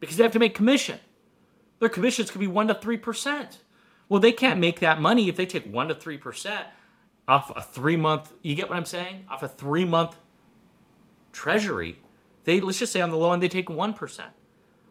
Because 0.00 0.16
they 0.16 0.24
have 0.24 0.32
to 0.32 0.38
make 0.40 0.54
commission. 0.54 0.98
Their 1.80 1.88
commissions 1.88 2.30
could 2.30 2.40
be 2.40 2.46
1 2.46 2.68
to 2.68 2.74
3%. 2.74 3.58
Well, 4.08 4.20
they 4.20 4.32
can't 4.32 4.58
make 4.58 4.80
that 4.80 5.00
money 5.00 5.28
if 5.28 5.36
they 5.36 5.46
take 5.46 5.66
1 5.66 5.88
to 5.88 5.94
3% 5.94 6.64
off 7.28 7.52
a 7.54 7.62
three 7.62 7.96
month, 7.96 8.32
you 8.42 8.54
get 8.54 8.68
what 8.68 8.78
I'm 8.78 8.86
saying? 8.86 9.26
Off 9.28 9.42
a 9.42 9.48
three 9.48 9.84
month 9.84 10.16
treasury. 11.32 12.00
They, 12.44 12.60
let's 12.60 12.78
just 12.78 12.92
say 12.92 13.02
on 13.02 13.10
the 13.10 13.16
low 13.16 13.32
end, 13.32 13.42
they 13.42 13.48
take 13.48 13.68
1%. 13.68 14.20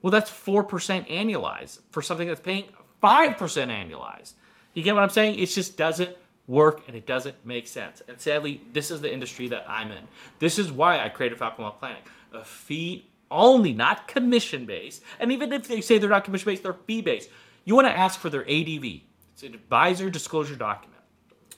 Well, 0.03 0.11
that's 0.11 0.29
4% 0.29 0.67
annualized 1.09 1.79
for 1.89 2.03
something 2.03 2.27
that's 2.27 2.39
paying 2.39 2.65
5% 3.03 3.37
annualized. 3.37 4.33
You 4.75 4.83
get 4.83 4.93
what 4.93 5.03
I'm 5.03 5.09
saying? 5.09 5.39
It 5.39 5.47
just 5.47 5.75
doesn't 5.75 6.15
work 6.45 6.83
and 6.87 6.95
it 6.95 7.07
doesn't 7.07 7.35
make 7.43 7.67
sense. 7.67 8.03
And 8.07 8.21
sadly, 8.21 8.61
this 8.71 8.91
is 8.91 9.01
the 9.01 9.11
industry 9.11 9.47
that 9.47 9.65
I'm 9.67 9.91
in. 9.91 10.07
This 10.37 10.59
is 10.59 10.71
why 10.71 11.03
I 11.03 11.09
created 11.09 11.39
Falcon 11.39 11.63
Wealth 11.63 11.79
Planning, 11.79 12.03
a 12.31 12.43
fee 12.43 13.09
only, 13.29 13.73
not 13.73 14.07
commission 14.07 14.65
based. 14.65 15.03
And 15.19 15.31
even 15.31 15.53
if 15.53 15.67
they 15.67 15.81
say 15.81 15.97
they're 15.97 16.09
not 16.09 16.23
commission 16.23 16.45
based, 16.45 16.63
they're 16.63 16.73
fee 16.73 17.01
based. 17.01 17.29
You 17.65 17.75
want 17.75 17.87
to 17.87 17.97
ask 17.97 18.19
for 18.19 18.29
their 18.29 18.43
ADV. 18.43 19.01
It's 19.33 19.43
an 19.43 19.53
advisor 19.53 20.09
disclosure 20.09 20.55
document. 20.55 21.01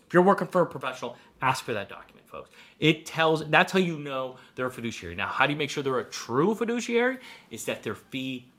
If 0.07 0.13
you're 0.13 0.23
working 0.23 0.47
for 0.47 0.61
a 0.61 0.65
professional, 0.65 1.17
ask 1.41 1.63
for 1.63 1.73
that 1.73 1.87
document, 1.87 2.27
folks. 2.27 2.49
It 2.79 3.05
tells 3.05 3.47
that's 3.49 3.71
how 3.71 3.79
you 3.79 3.99
know 3.99 4.37
they're 4.55 4.67
a 4.67 4.71
fiduciary. 4.71 5.15
Now, 5.15 5.27
how 5.27 5.45
do 5.45 5.53
you 5.53 5.57
make 5.57 5.69
sure 5.69 5.83
they're 5.83 5.99
a 5.99 6.03
true 6.03 6.55
fiduciary? 6.55 7.19
Is 7.51 7.65
that 7.65 7.83
they're 7.83 7.95
fee 7.95 8.51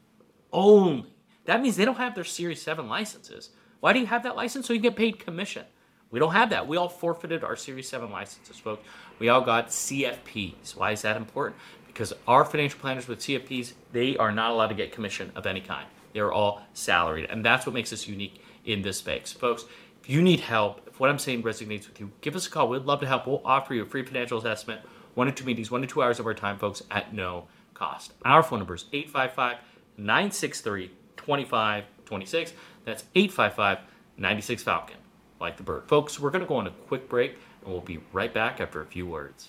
only. 0.53 1.13
That 1.47 1.61
means 1.61 1.77
they 1.77 1.85
don't 1.85 1.97
have 1.97 2.15
their 2.15 2.25
Series 2.25 2.63
7 2.63 2.89
licenses. 2.89 3.51
Why 3.81 3.93
do 3.93 3.99
you 3.99 4.07
have 4.07 4.23
that 4.23 4.37
license? 4.37 4.67
So 4.67 4.73
you 4.73 4.79
get 4.79 4.95
paid 4.95 5.19
commission. 5.19 5.65
We 6.11 6.19
don't 6.19 6.33
have 6.33 6.51
that. 6.51 6.67
We 6.67 6.77
all 6.77 6.89
forfeited 6.89 7.45
our 7.45 7.57
Series 7.57 7.89
7 7.89 8.11
licenses, 8.11 8.59
folks. 8.59 8.87
We 9.19 9.29
all 9.29 9.41
got 9.41 9.69
CFPs. 9.69 10.77
Why 10.77 10.93
is 10.93 11.03
that 11.03 11.17
important? 11.17 11.61
Because 11.93 12.13
our 12.29 12.45
financial 12.45 12.79
planners 12.79 13.09
with 13.09 13.19
CFPs, 13.19 13.73
they 13.93 14.17
are 14.17 14.33
not 14.33 14.53
allowed 14.53 14.69
to 14.69 14.75
get 14.75 14.93
commission 14.93 15.33
of 15.35 15.47
any 15.47 15.61
kind. 15.61 15.87
They're 16.13 16.33
all 16.33 16.63
salaried. 16.73 17.27
And 17.31 17.45
that's 17.45 17.67
what 17.67 17.75
makes 17.75 17.93
us 17.93 18.07
unique 18.07 18.43
in 18.65 18.83
this 18.83 18.99
space. 18.99 19.33
Folks, 19.33 19.65
if 20.03 20.09
you 20.09 20.23
need 20.23 20.41
help, 20.41 20.87
if 20.87 20.99
what 21.01 21.11
I'm 21.11 21.19
saying 21.19 21.43
resonates 21.43 21.89
with 21.89 22.01
you, 22.01 22.11
give 22.21 22.37
us 22.37 22.47
a 22.47 22.51
call. 22.51 22.69
We'd 22.69 22.83
love 22.83 23.01
to 23.01 23.07
help. 23.07 23.27
We'll 23.27 23.43
offer 23.45 23.75
you 23.75 23.83
a 23.83 23.87
free 23.87 24.05
financial 24.05 24.39
assessment, 24.39 24.81
one 25.15 25.27
to 25.27 25.33
two 25.33 25.45
meetings, 25.45 25.71
one 25.71 25.81
to 25.81 25.87
two 25.87 26.03
hours 26.03 26.19
of 26.19 26.27
our 26.27 26.35
time, 26.35 26.59
folks, 26.59 26.83
at 26.91 27.13
no 27.13 27.47
cost. 27.75 28.13
Our 28.25 28.43
phone 28.43 28.61
number 28.61 28.75
is 28.75 28.87
855 28.93 29.59
963 29.97 30.91
2526. 31.17 32.53
That's 32.85 33.05
855 33.15 33.79
96 34.17 34.63
Falcon, 34.63 34.97
like 35.41 35.57
the 35.57 35.63
bird. 35.63 35.85
Folks, 35.89 36.21
we're 36.21 36.31
going 36.31 36.43
to 36.43 36.47
go 36.49 36.57
on 36.57 36.67
a 36.67 36.71
quick 36.71 37.09
break 37.09 37.37
and 37.63 37.73
we'll 37.73 37.81
be 37.81 38.01
right 38.13 38.33
back 38.33 38.61
after 38.61 38.81
a 38.81 38.87
few 38.87 39.07
words. 39.07 39.49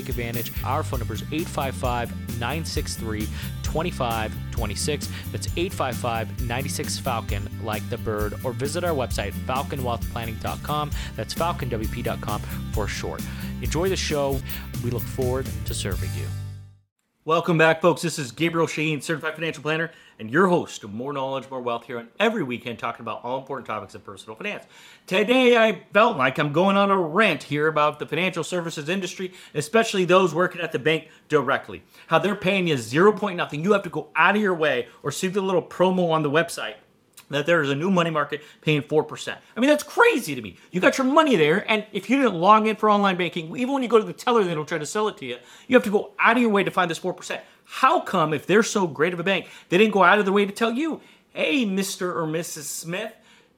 take 0.01 0.09
advantage. 0.09 0.51
Our 0.63 0.83
phone 0.83 0.99
number 0.99 1.13
is 1.13 1.23
855 1.23 2.09
963 2.39 3.27
2526. 3.63 5.09
That's 5.31 5.47
855 5.55 6.41
96 6.41 6.99
Falcon, 6.99 7.49
like 7.63 7.87
the 7.89 7.97
bird, 7.97 8.33
or 8.43 8.51
visit 8.51 8.83
our 8.83 8.93
website, 8.93 9.33
falconwealthplanning.com. 9.45 10.91
That's 11.15 11.33
falconwp.com 11.33 12.41
for 12.73 12.87
short. 12.87 13.21
Enjoy 13.61 13.89
the 13.89 13.95
show. 13.95 14.39
We 14.83 14.91
look 14.91 15.03
forward 15.03 15.47
to 15.65 15.73
serving 15.73 16.09
you. 16.17 16.40
Welcome 17.23 17.59
back, 17.59 17.83
folks. 17.83 18.01
This 18.01 18.17
is 18.17 18.31
Gabriel 18.31 18.65
Shahin, 18.65 18.99
certified 18.99 19.35
financial 19.35 19.61
planner, 19.61 19.91
and 20.17 20.31
your 20.31 20.47
host 20.47 20.83
of 20.83 20.91
More 20.91 21.13
Knowledge, 21.13 21.47
More 21.51 21.61
Wealth 21.61 21.85
here 21.85 21.99
on 21.99 22.07
every 22.19 22.41
weekend, 22.41 22.79
talking 22.79 23.03
about 23.03 23.23
all 23.23 23.37
important 23.37 23.67
topics 23.67 23.93
of 23.93 24.03
personal 24.03 24.35
finance. 24.35 24.63
Today, 25.05 25.55
I 25.55 25.83
felt 25.93 26.17
like 26.17 26.39
I'm 26.39 26.51
going 26.51 26.77
on 26.77 26.89
a 26.89 26.97
rant 26.97 27.43
here 27.43 27.67
about 27.67 27.99
the 27.99 28.07
financial 28.07 28.43
services 28.43 28.89
industry, 28.89 29.33
especially 29.53 30.03
those 30.03 30.33
working 30.33 30.61
at 30.61 30.71
the 30.71 30.79
bank 30.79 31.09
directly. 31.29 31.83
How 32.07 32.17
they're 32.17 32.33
paying 32.33 32.65
you 32.65 32.75
zero 32.75 33.13
point 33.13 33.37
nothing. 33.37 33.63
You 33.63 33.73
have 33.73 33.83
to 33.83 33.91
go 33.91 34.09
out 34.15 34.35
of 34.35 34.41
your 34.41 34.55
way 34.55 34.87
or 35.03 35.11
see 35.11 35.27
the 35.27 35.41
little 35.41 35.61
promo 35.61 36.09
on 36.09 36.23
the 36.23 36.31
website 36.31 36.77
that 37.31 37.45
there 37.45 37.61
is 37.61 37.69
a 37.69 37.75
new 37.75 37.91
money 37.91 38.09
market 38.09 38.41
paying 38.61 38.81
4%. 38.81 39.35
I 39.55 39.59
mean, 39.59 39.69
that's 39.69 39.83
crazy 39.83 40.35
to 40.35 40.41
me. 40.41 40.57
You 40.71 40.79
got 40.79 40.97
your 40.97 41.07
money 41.07 41.35
there, 41.35 41.69
and 41.69 41.85
if 41.91 42.09
you 42.09 42.17
didn't 42.17 42.35
log 42.35 42.67
in 42.67 42.75
for 42.75 42.89
online 42.89 43.17
banking, 43.17 43.55
even 43.57 43.73
when 43.73 43.83
you 43.83 43.89
go 43.89 43.99
to 43.99 44.05
the 44.05 44.13
teller, 44.13 44.43
they 44.43 44.53
don't 44.53 44.67
try 44.67 44.77
to 44.77 44.85
sell 44.85 45.07
it 45.07 45.17
to 45.17 45.25
you. 45.25 45.37
You 45.67 45.75
have 45.75 45.83
to 45.83 45.91
go 45.91 46.11
out 46.19 46.37
of 46.37 46.41
your 46.41 46.51
way 46.51 46.63
to 46.63 46.71
find 46.71 46.89
this 46.89 46.99
4%. 46.99 47.39
How 47.65 48.01
come, 48.01 48.33
if 48.33 48.45
they're 48.45 48.63
so 48.63 48.85
great 48.87 49.13
of 49.13 49.19
a 49.19 49.23
bank, 49.23 49.47
they 49.69 49.77
didn't 49.77 49.93
go 49.93 50.03
out 50.03 50.19
of 50.19 50.25
their 50.25 50.33
way 50.33 50.45
to 50.45 50.51
tell 50.51 50.71
you, 50.71 51.01
hey, 51.33 51.65
Mr. 51.65 52.13
or 52.13 52.25
Mrs. 52.27 52.63
Smith, 52.63 53.13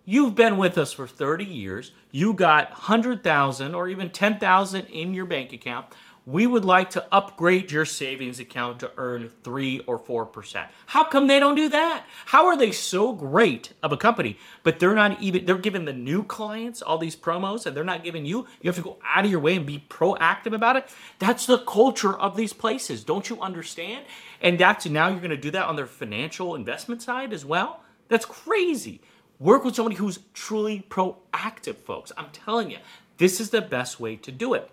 you've 0.06 0.36
been 0.36 0.58
with 0.58 0.77
us 0.77 0.94
for 0.94 1.08
30 1.08 1.46
years, 1.46 1.92
you 2.12 2.34
got 2.34 2.70
100,000 2.72 3.74
or 3.74 3.88
even 3.88 4.10
10,000 4.10 4.86
in 4.86 5.13
your 5.13 5.25
bank 5.25 5.51
account 5.53 5.88
we 6.25 6.48
would 6.48 6.63
like 6.63 6.89
to 6.92 7.06
upgrade 7.12 7.70
your 7.72 7.84
savings 7.84 8.39
account 8.39 8.80
to 8.80 8.92
earn 8.96 9.30
3 9.44 9.82
or 9.88 10.00
4%. 10.00 10.68
How 10.86 11.03
come 11.03 11.27
they 11.27 11.39
don't 11.39 11.56
do 11.56 11.68
that? 11.70 12.06
How 12.27 12.46
are 12.48 12.58
they 12.58 12.72
so 12.72 13.12
great 13.12 13.74
of 13.84 13.92
a 13.92 13.98
company, 13.98 14.38
but 14.63 14.80
they're 14.80 14.96
not 14.96 15.22
even 15.22 15.46
they're 15.46 15.58
giving 15.58 15.84
the 15.84 15.94
new 15.94 16.24
clients 16.24 16.82
all 16.82 16.98
these 16.98 17.15
promos 17.15 17.65
and 17.65 17.75
they're 17.75 17.84
not 17.84 18.03
giving 18.03 18.25
you 18.25 18.48
you 18.62 18.70
have 18.70 18.75
to 18.75 18.82
go 18.82 18.98
out 19.03 19.25
of 19.25 19.32
your 19.32 19.42
way 19.42 19.56
and 19.56 19.65
be 19.65 19.84
proactive 19.89 20.53
about 20.53 20.77
it? 20.77 20.88
That's 21.20 21.46
the 21.46 21.58
culture 21.60 22.18
of 22.18 22.38
these 22.38 22.53
places. 22.53 23.03
Don't 23.03 23.30
you 23.30 23.42
understand? 23.42 24.06
And 24.42 24.58
that's 24.58 24.86
now 24.86 25.10
you're 25.10 25.20
going 25.20 25.32
to 25.32 25.38
do 25.38 25.51
that 25.51 25.65
on 25.65 25.75
their 25.75 25.88
financial 25.88 26.56
investment 26.56 27.01
side 27.01 27.34
as 27.34 27.44
well? 27.44 27.82
That's 28.08 28.25
crazy. 28.25 29.01
Work 29.39 29.65
with 29.65 29.75
somebody 29.75 29.98
who's 29.98 30.20
truly 30.34 30.86
proactive, 30.89 31.75
folks. 31.75 32.13
I'm 32.15 32.30
telling 32.32 32.72
you, 32.72 32.77
this 33.18 33.42
is 33.42 33.50
the 33.50 33.62
best 33.62 34.00
way 34.00 34.15
to 34.18 34.32
do 34.32 34.53
it. 34.53 34.70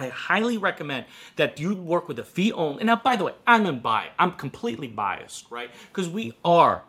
I 0.00 0.08
highly 0.08 0.58
recommend 0.58 1.06
that 1.36 1.60
you 1.60 1.74
work 1.74 2.08
with 2.08 2.18
a 2.18 2.24
fee 2.24 2.52
only. 2.52 2.84
Now, 2.84 2.96
by 2.96 3.16
the 3.16 3.24
way, 3.24 3.34
I'm 3.46 3.66
in 3.66 3.80
bias. 3.80 4.12
I'm 4.18 4.32
completely 4.32 4.88
biased, 4.88 5.50
right? 5.50 5.70
Because 5.88 6.08
we 6.08 6.34
are 6.44 6.82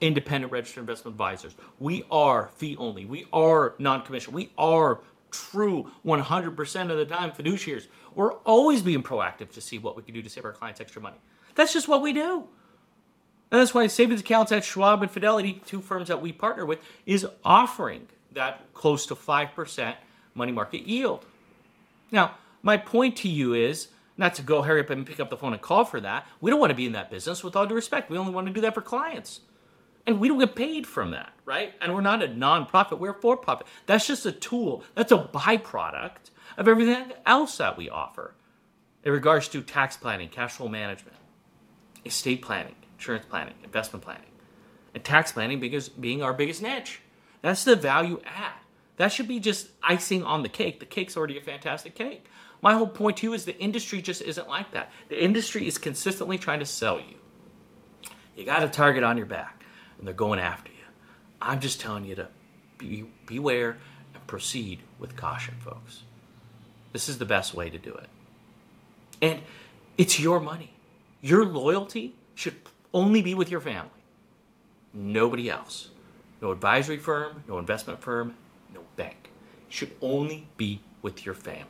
independent 0.00 0.52
registered 0.52 0.82
investment 0.82 1.14
advisors. 1.14 1.54
We 1.78 2.04
are 2.10 2.50
fee 2.56 2.76
only. 2.76 3.04
We 3.04 3.26
are 3.32 3.74
non-commissioned. 3.78 4.34
We 4.34 4.50
are 4.56 5.00
true 5.30 5.90
100% 6.06 6.90
of 6.90 6.96
the 6.96 7.04
time 7.04 7.32
fiduciaries. 7.32 7.86
We're 8.14 8.32
always 8.32 8.82
being 8.82 9.02
proactive 9.02 9.50
to 9.52 9.60
see 9.60 9.78
what 9.78 9.96
we 9.96 10.02
can 10.02 10.14
do 10.14 10.22
to 10.22 10.30
save 10.30 10.44
our 10.44 10.52
clients 10.52 10.80
extra 10.80 11.02
money. 11.02 11.18
That's 11.54 11.72
just 11.72 11.88
what 11.88 12.02
we 12.02 12.12
do. 12.12 12.44
And 13.50 13.60
that's 13.60 13.72
why 13.72 13.86
savings 13.86 14.20
accounts 14.20 14.52
at 14.52 14.64
Schwab 14.64 15.02
and 15.02 15.10
Fidelity, 15.10 15.62
two 15.66 15.80
firms 15.80 16.08
that 16.08 16.20
we 16.20 16.32
partner 16.32 16.66
with, 16.66 16.80
is 17.06 17.26
offering 17.44 18.08
that 18.32 18.72
close 18.74 19.06
to 19.06 19.14
5% 19.14 19.94
money 20.34 20.52
market 20.52 20.82
yield. 20.82 21.24
Now, 22.10 22.34
my 22.62 22.76
point 22.76 23.16
to 23.18 23.28
you 23.28 23.54
is 23.54 23.88
not 24.16 24.34
to 24.34 24.42
go 24.42 24.62
hurry 24.62 24.80
up 24.80 24.90
and 24.90 25.06
pick 25.06 25.20
up 25.20 25.30
the 25.30 25.36
phone 25.36 25.52
and 25.52 25.62
call 25.62 25.84
for 25.84 26.00
that. 26.00 26.26
We 26.40 26.50
don't 26.50 26.60
want 26.60 26.70
to 26.70 26.76
be 26.76 26.86
in 26.86 26.92
that 26.92 27.10
business 27.10 27.44
with 27.44 27.54
all 27.54 27.66
due 27.66 27.74
respect. 27.74 28.10
We 28.10 28.18
only 28.18 28.32
want 28.32 28.48
to 28.48 28.52
do 28.52 28.60
that 28.62 28.74
for 28.74 28.82
clients. 28.82 29.40
And 30.06 30.18
we 30.18 30.28
don't 30.28 30.38
get 30.38 30.56
paid 30.56 30.86
from 30.86 31.10
that, 31.12 31.32
right? 31.44 31.74
And 31.80 31.94
we're 31.94 32.00
not 32.00 32.22
a 32.22 32.28
nonprofit, 32.28 32.98
we're 32.98 33.10
a 33.10 33.20
for 33.20 33.36
profit. 33.36 33.66
That's 33.86 34.06
just 34.06 34.26
a 34.26 34.32
tool, 34.32 34.82
that's 34.94 35.12
a 35.12 35.18
byproduct 35.18 36.30
of 36.56 36.66
everything 36.66 37.12
else 37.26 37.58
that 37.58 37.76
we 37.76 37.90
offer 37.90 38.34
in 39.04 39.12
regards 39.12 39.48
to 39.48 39.62
tax 39.62 39.96
planning, 39.96 40.28
cash 40.28 40.54
flow 40.54 40.68
management, 40.68 41.16
estate 42.04 42.42
planning, 42.42 42.74
insurance 42.96 43.26
planning, 43.28 43.54
investment 43.62 44.04
planning, 44.04 44.30
and 44.94 45.04
tax 45.04 45.30
planning 45.30 45.60
because 45.60 45.88
being 45.88 46.22
our 46.22 46.32
biggest 46.32 46.62
niche. 46.62 47.00
That's 47.42 47.64
the 47.64 47.76
value 47.76 48.20
add. 48.24 48.52
That 48.98 49.12
should 49.12 49.28
be 49.28 49.40
just 49.40 49.68
icing 49.82 50.24
on 50.24 50.42
the 50.42 50.48
cake. 50.48 50.80
The 50.80 50.86
cake's 50.86 51.16
already 51.16 51.38
a 51.38 51.40
fantastic 51.40 51.94
cake. 51.94 52.26
My 52.60 52.74
whole 52.74 52.88
point 52.88 53.18
to 53.18 53.26
you 53.26 53.32
is 53.32 53.44
the 53.44 53.58
industry 53.58 54.02
just 54.02 54.20
isn't 54.22 54.48
like 54.48 54.72
that. 54.72 54.90
The 55.08 55.22
industry 55.22 55.66
is 55.66 55.78
consistently 55.78 56.36
trying 56.36 56.58
to 56.58 56.66
sell 56.66 56.98
you. 56.98 57.14
You 58.36 58.44
got 58.44 58.64
a 58.64 58.68
target 58.68 59.04
on 59.04 59.16
your 59.16 59.26
back, 59.26 59.64
and 59.98 60.06
they're 60.06 60.14
going 60.14 60.40
after 60.40 60.70
you. 60.70 60.78
I'm 61.40 61.60
just 61.60 61.80
telling 61.80 62.04
you 62.04 62.16
to 62.16 62.28
be, 62.76 63.04
beware 63.26 63.78
and 64.14 64.26
proceed 64.26 64.80
with 64.98 65.16
caution, 65.16 65.54
folks. 65.60 66.02
This 66.92 67.08
is 67.08 67.18
the 67.18 67.24
best 67.24 67.54
way 67.54 67.70
to 67.70 67.78
do 67.78 67.94
it. 67.94 68.08
And 69.22 69.40
it's 69.96 70.18
your 70.18 70.40
money. 70.40 70.72
Your 71.20 71.44
loyalty 71.44 72.14
should 72.34 72.56
only 72.92 73.22
be 73.22 73.34
with 73.34 73.50
your 73.50 73.60
family, 73.60 73.90
nobody 74.92 75.50
else. 75.50 75.90
No 76.40 76.52
advisory 76.52 76.98
firm, 76.98 77.42
no 77.48 77.58
investment 77.58 78.00
firm, 78.00 78.34
should 79.68 79.92
only 80.00 80.48
be 80.56 80.80
with 81.02 81.24
your 81.24 81.34
family. 81.34 81.66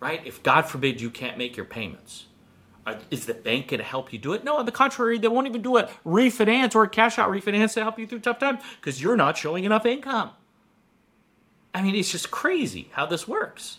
Right? 0.00 0.24
If 0.26 0.42
God 0.42 0.62
forbid 0.62 1.00
you 1.00 1.10
can't 1.10 1.38
make 1.38 1.56
your 1.56 1.66
payments, 1.66 2.26
uh, 2.86 2.96
is 3.10 3.26
the 3.26 3.34
bank 3.34 3.68
going 3.68 3.78
to 3.78 3.84
help 3.84 4.12
you 4.12 4.18
do 4.18 4.34
it? 4.34 4.44
No, 4.44 4.58
on 4.58 4.66
the 4.66 4.72
contrary, 4.72 5.18
they 5.18 5.28
won't 5.28 5.46
even 5.46 5.62
do 5.62 5.78
a 5.78 5.88
refinance 6.04 6.74
or 6.74 6.84
a 6.84 6.88
cash 6.88 7.18
out 7.18 7.30
refinance 7.30 7.72
to 7.74 7.82
help 7.82 7.98
you 7.98 8.06
through 8.06 8.20
tough 8.20 8.38
times 8.38 8.60
because 8.80 9.00
you're 9.00 9.16
not 9.16 9.38
showing 9.38 9.64
enough 9.64 9.86
income. 9.86 10.30
I 11.74 11.82
mean, 11.82 11.94
it's 11.94 12.12
just 12.12 12.30
crazy 12.30 12.88
how 12.92 13.06
this 13.06 13.26
works. 13.26 13.78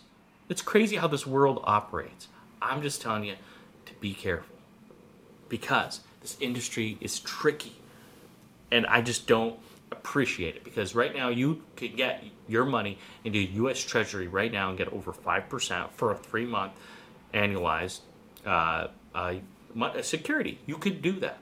It's 0.50 0.62
crazy 0.62 0.96
how 0.96 1.08
this 1.08 1.26
world 1.26 1.62
operates. 1.64 2.28
I'm 2.62 2.82
just 2.82 3.02
telling 3.02 3.26
you 3.26 3.36
to 3.86 3.94
be 3.96 4.14
careful 4.14 4.56
because 5.50 6.02
this 6.22 6.38
industry 6.40 6.98
is 7.00 7.20
tricky 7.20 7.76
and 8.72 8.86
I 8.88 9.02
just 9.02 9.28
don't 9.28 9.60
appreciate 10.06 10.56
it 10.56 10.64
because 10.64 10.94
right 10.94 11.16
now 11.16 11.30
you 11.30 11.64
can 11.76 11.96
get 11.96 12.24
your 12.48 12.64
money 12.64 13.00
into 13.24 13.40
U.S. 13.40 13.84
Treasury 13.84 14.28
right 14.28 14.52
now 14.52 14.70
and 14.70 14.78
get 14.78 14.88
over 14.94 15.12
5% 15.12 15.90
for 15.92 16.12
a 16.12 16.16
three 16.16 16.46
month 16.46 16.74
annualized 17.34 18.02
uh, 18.46 18.88
uh, 19.16 19.34
security. 20.02 20.60
You 20.68 20.78
could 20.78 21.02
do 21.02 21.14
that, 21.22 21.40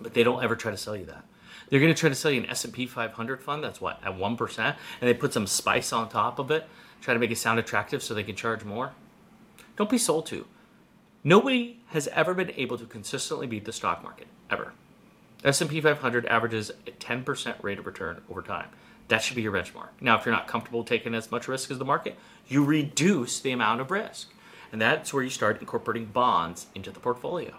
but 0.00 0.14
they 0.14 0.24
don't 0.24 0.42
ever 0.42 0.56
try 0.56 0.70
to 0.70 0.76
sell 0.76 0.96
you 0.96 1.04
that. 1.04 1.24
They're 1.68 1.80
going 1.80 1.92
to 1.92 1.98
try 1.98 2.08
to 2.08 2.14
sell 2.14 2.30
you 2.30 2.40
an 2.40 2.48
S&P 2.48 2.86
500 2.86 3.42
fund 3.42 3.62
that's 3.62 3.80
what 3.80 4.02
at 4.02 4.16
1% 4.16 4.58
and 4.58 4.76
they 5.00 5.14
put 5.14 5.34
some 5.34 5.46
spice 5.46 5.92
on 5.92 6.08
top 6.08 6.38
of 6.38 6.50
it, 6.50 6.66
try 7.02 7.12
to 7.12 7.20
make 7.20 7.30
it 7.30 7.38
sound 7.38 7.58
attractive 7.58 8.02
so 8.02 8.14
they 8.14 8.22
can 8.22 8.36
charge 8.36 8.64
more. 8.64 8.92
Don't 9.76 9.90
be 9.90 9.98
sold 9.98 10.26
to. 10.26 10.46
Nobody 11.24 11.80
has 11.88 12.08
ever 12.08 12.32
been 12.32 12.52
able 12.56 12.78
to 12.78 12.86
consistently 12.86 13.46
beat 13.46 13.66
the 13.66 13.72
stock 13.72 14.02
market 14.02 14.28
ever. 14.50 14.72
S&P 15.44 15.80
500 15.80 16.26
averages 16.26 16.70
a 16.70 16.90
10% 16.90 17.62
rate 17.62 17.78
of 17.78 17.86
return 17.86 18.22
over 18.30 18.42
time. 18.42 18.68
That 19.08 19.22
should 19.22 19.36
be 19.36 19.42
your 19.42 19.52
benchmark. 19.52 19.88
Now, 20.00 20.16
if 20.18 20.24
you're 20.24 20.34
not 20.34 20.46
comfortable 20.46 20.84
taking 20.84 21.14
as 21.14 21.30
much 21.30 21.48
risk 21.48 21.70
as 21.70 21.78
the 21.78 21.84
market, 21.84 22.16
you 22.48 22.64
reduce 22.64 23.40
the 23.40 23.50
amount 23.50 23.80
of 23.80 23.90
risk. 23.90 24.30
And 24.70 24.80
that's 24.80 25.12
where 25.12 25.22
you 25.22 25.30
start 25.30 25.60
incorporating 25.60 26.06
bonds 26.06 26.66
into 26.74 26.90
the 26.90 27.00
portfolio. 27.00 27.54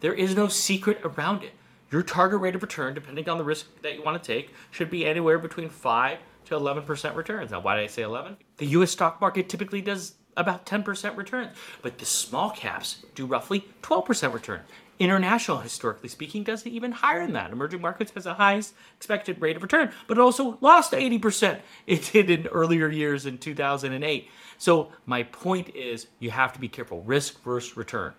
There 0.00 0.14
is 0.14 0.34
no 0.34 0.48
secret 0.48 1.00
around 1.04 1.44
it. 1.44 1.52
Your 1.92 2.02
target 2.02 2.40
rate 2.40 2.54
of 2.54 2.62
return, 2.62 2.94
depending 2.94 3.28
on 3.28 3.38
the 3.38 3.44
risk 3.44 3.66
that 3.82 3.94
you 3.94 4.02
want 4.02 4.20
to 4.20 4.26
take, 4.26 4.54
should 4.70 4.90
be 4.90 5.04
anywhere 5.04 5.38
between 5.38 5.68
5 5.68 6.18
to 6.46 6.54
11% 6.54 7.14
returns. 7.14 7.50
Now, 7.50 7.60
why 7.60 7.76
did 7.76 7.84
I 7.84 7.88
say 7.88 8.02
11? 8.02 8.36
The 8.56 8.66
US 8.66 8.92
stock 8.92 9.20
market 9.20 9.48
typically 9.48 9.80
does 9.82 10.14
about 10.36 10.66
10% 10.66 11.16
returns, 11.16 11.56
but 11.82 11.98
the 11.98 12.06
small 12.06 12.50
caps 12.50 13.04
do 13.14 13.26
roughly 13.26 13.68
12% 13.82 14.32
return. 14.32 14.60
International, 15.00 15.56
historically 15.60 16.10
speaking, 16.10 16.44
does 16.44 16.66
it 16.66 16.70
even 16.70 16.92
higher 16.92 17.22
than 17.22 17.32
that. 17.32 17.50
Emerging 17.50 17.80
markets 17.80 18.12
has 18.12 18.24
the 18.24 18.34
highest 18.34 18.74
expected 18.98 19.40
rate 19.40 19.56
of 19.56 19.62
return, 19.62 19.90
but 20.06 20.18
it 20.18 20.20
also 20.20 20.58
lost 20.60 20.92
80%. 20.92 21.60
It 21.86 22.10
did 22.12 22.28
in 22.28 22.46
earlier 22.48 22.88
years 22.88 23.24
in 23.24 23.38
2008. 23.38 24.28
So 24.58 24.92
my 25.06 25.22
point 25.22 25.74
is 25.74 26.06
you 26.18 26.30
have 26.30 26.52
to 26.52 26.60
be 26.60 26.68
careful. 26.68 27.00
Risk 27.00 27.42
versus 27.42 27.78
return. 27.78 28.12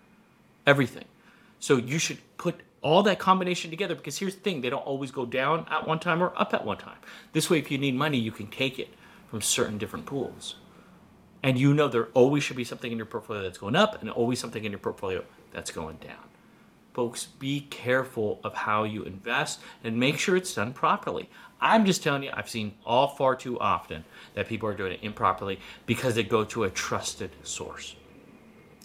Everything. 0.66 1.04
So 1.60 1.76
you 1.76 2.00
should 2.00 2.18
put 2.36 2.60
all 2.80 3.04
that 3.04 3.20
combination 3.20 3.70
together 3.70 3.94
because 3.94 4.18
here's 4.18 4.34
the 4.34 4.40
thing 4.40 4.60
they 4.60 4.68
don't 4.70 4.84
always 4.84 5.12
go 5.12 5.24
down 5.24 5.68
at 5.70 5.86
one 5.86 6.00
time 6.00 6.20
or 6.20 6.32
up 6.34 6.52
at 6.52 6.64
one 6.64 6.78
time. 6.78 6.98
This 7.32 7.48
way, 7.48 7.58
if 7.58 7.70
you 7.70 7.78
need 7.78 7.94
money, 7.94 8.18
you 8.18 8.32
can 8.32 8.48
take 8.48 8.80
it 8.80 8.88
from 9.28 9.40
certain 9.40 9.78
different 9.78 10.04
pools. 10.04 10.56
And 11.44 11.56
you 11.56 11.74
know 11.74 11.86
there 11.86 12.06
always 12.06 12.42
should 12.42 12.56
be 12.56 12.64
something 12.64 12.90
in 12.90 12.98
your 12.98 13.06
portfolio 13.06 13.42
that's 13.42 13.58
going 13.58 13.76
up 13.76 14.00
and 14.00 14.10
always 14.10 14.40
something 14.40 14.64
in 14.64 14.72
your 14.72 14.80
portfolio 14.80 15.24
that's 15.52 15.70
going 15.70 15.98
down. 15.98 16.31
Folks, 16.92 17.24
be 17.24 17.62
careful 17.70 18.38
of 18.44 18.54
how 18.54 18.84
you 18.84 19.02
invest 19.04 19.60
and 19.82 19.98
make 19.98 20.18
sure 20.18 20.36
it's 20.36 20.54
done 20.54 20.72
properly. 20.72 21.30
I'm 21.60 21.86
just 21.86 22.02
telling 22.02 22.22
you, 22.22 22.30
I've 22.34 22.50
seen 22.50 22.74
all 22.84 23.08
far 23.08 23.34
too 23.34 23.58
often 23.58 24.04
that 24.34 24.48
people 24.48 24.68
are 24.68 24.74
doing 24.74 24.92
it 24.92 25.00
improperly 25.02 25.58
because 25.86 26.14
they 26.14 26.22
go 26.22 26.44
to 26.44 26.64
a 26.64 26.70
trusted 26.70 27.30
source. 27.44 27.96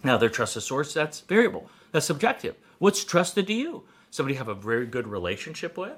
Now, 0.03 0.17
their 0.17 0.29
trusted 0.29 0.63
source, 0.63 0.93
that's 0.93 1.21
variable, 1.21 1.69
that's 1.91 2.05
subjective. 2.05 2.55
What's 2.77 3.03
trusted 3.03 3.47
to 3.47 3.53
you? 3.53 3.83
Somebody 4.09 4.35
you 4.35 4.37
have 4.37 4.47
a 4.47 4.55
very 4.55 4.85
good 4.85 5.07
relationship 5.07 5.77
with? 5.77 5.97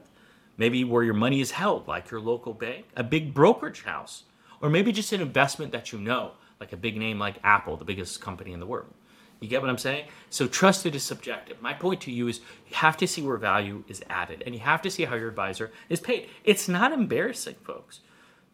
Maybe 0.57 0.83
where 0.83 1.03
your 1.03 1.13
money 1.13 1.41
is 1.41 1.51
held, 1.51 1.87
like 1.87 2.09
your 2.09 2.21
local 2.21 2.53
bank, 2.53 2.85
a 2.95 3.03
big 3.03 3.33
brokerage 3.33 3.83
house, 3.83 4.23
or 4.61 4.69
maybe 4.69 4.91
just 4.91 5.13
an 5.13 5.21
investment 5.21 5.71
that 5.73 5.91
you 5.91 5.99
know, 5.99 6.31
like 6.59 6.73
a 6.73 6.77
big 6.77 6.97
name 6.97 7.19
like 7.19 7.35
Apple, 7.43 7.77
the 7.77 7.85
biggest 7.85 8.19
company 8.19 8.51
in 8.51 8.59
the 8.59 8.65
world. 8.65 8.93
You 9.39 9.47
get 9.47 9.61
what 9.61 9.69
I'm 9.69 9.77
saying? 9.77 10.07
So 10.29 10.47
trusted 10.47 10.95
is 10.95 11.03
subjective. 11.03 11.61
My 11.61 11.73
point 11.73 12.01
to 12.01 12.11
you 12.11 12.27
is 12.27 12.39
you 12.67 12.75
have 12.75 12.97
to 12.97 13.07
see 13.07 13.21
where 13.21 13.37
value 13.37 13.83
is 13.87 14.03
added 14.09 14.43
and 14.45 14.53
you 14.53 14.61
have 14.61 14.81
to 14.81 14.91
see 14.91 15.05
how 15.05 15.15
your 15.15 15.29
advisor 15.29 15.71
is 15.87 16.01
paid. 16.01 16.29
It's 16.43 16.67
not 16.67 16.91
embarrassing, 16.91 17.55
folks. 17.63 18.01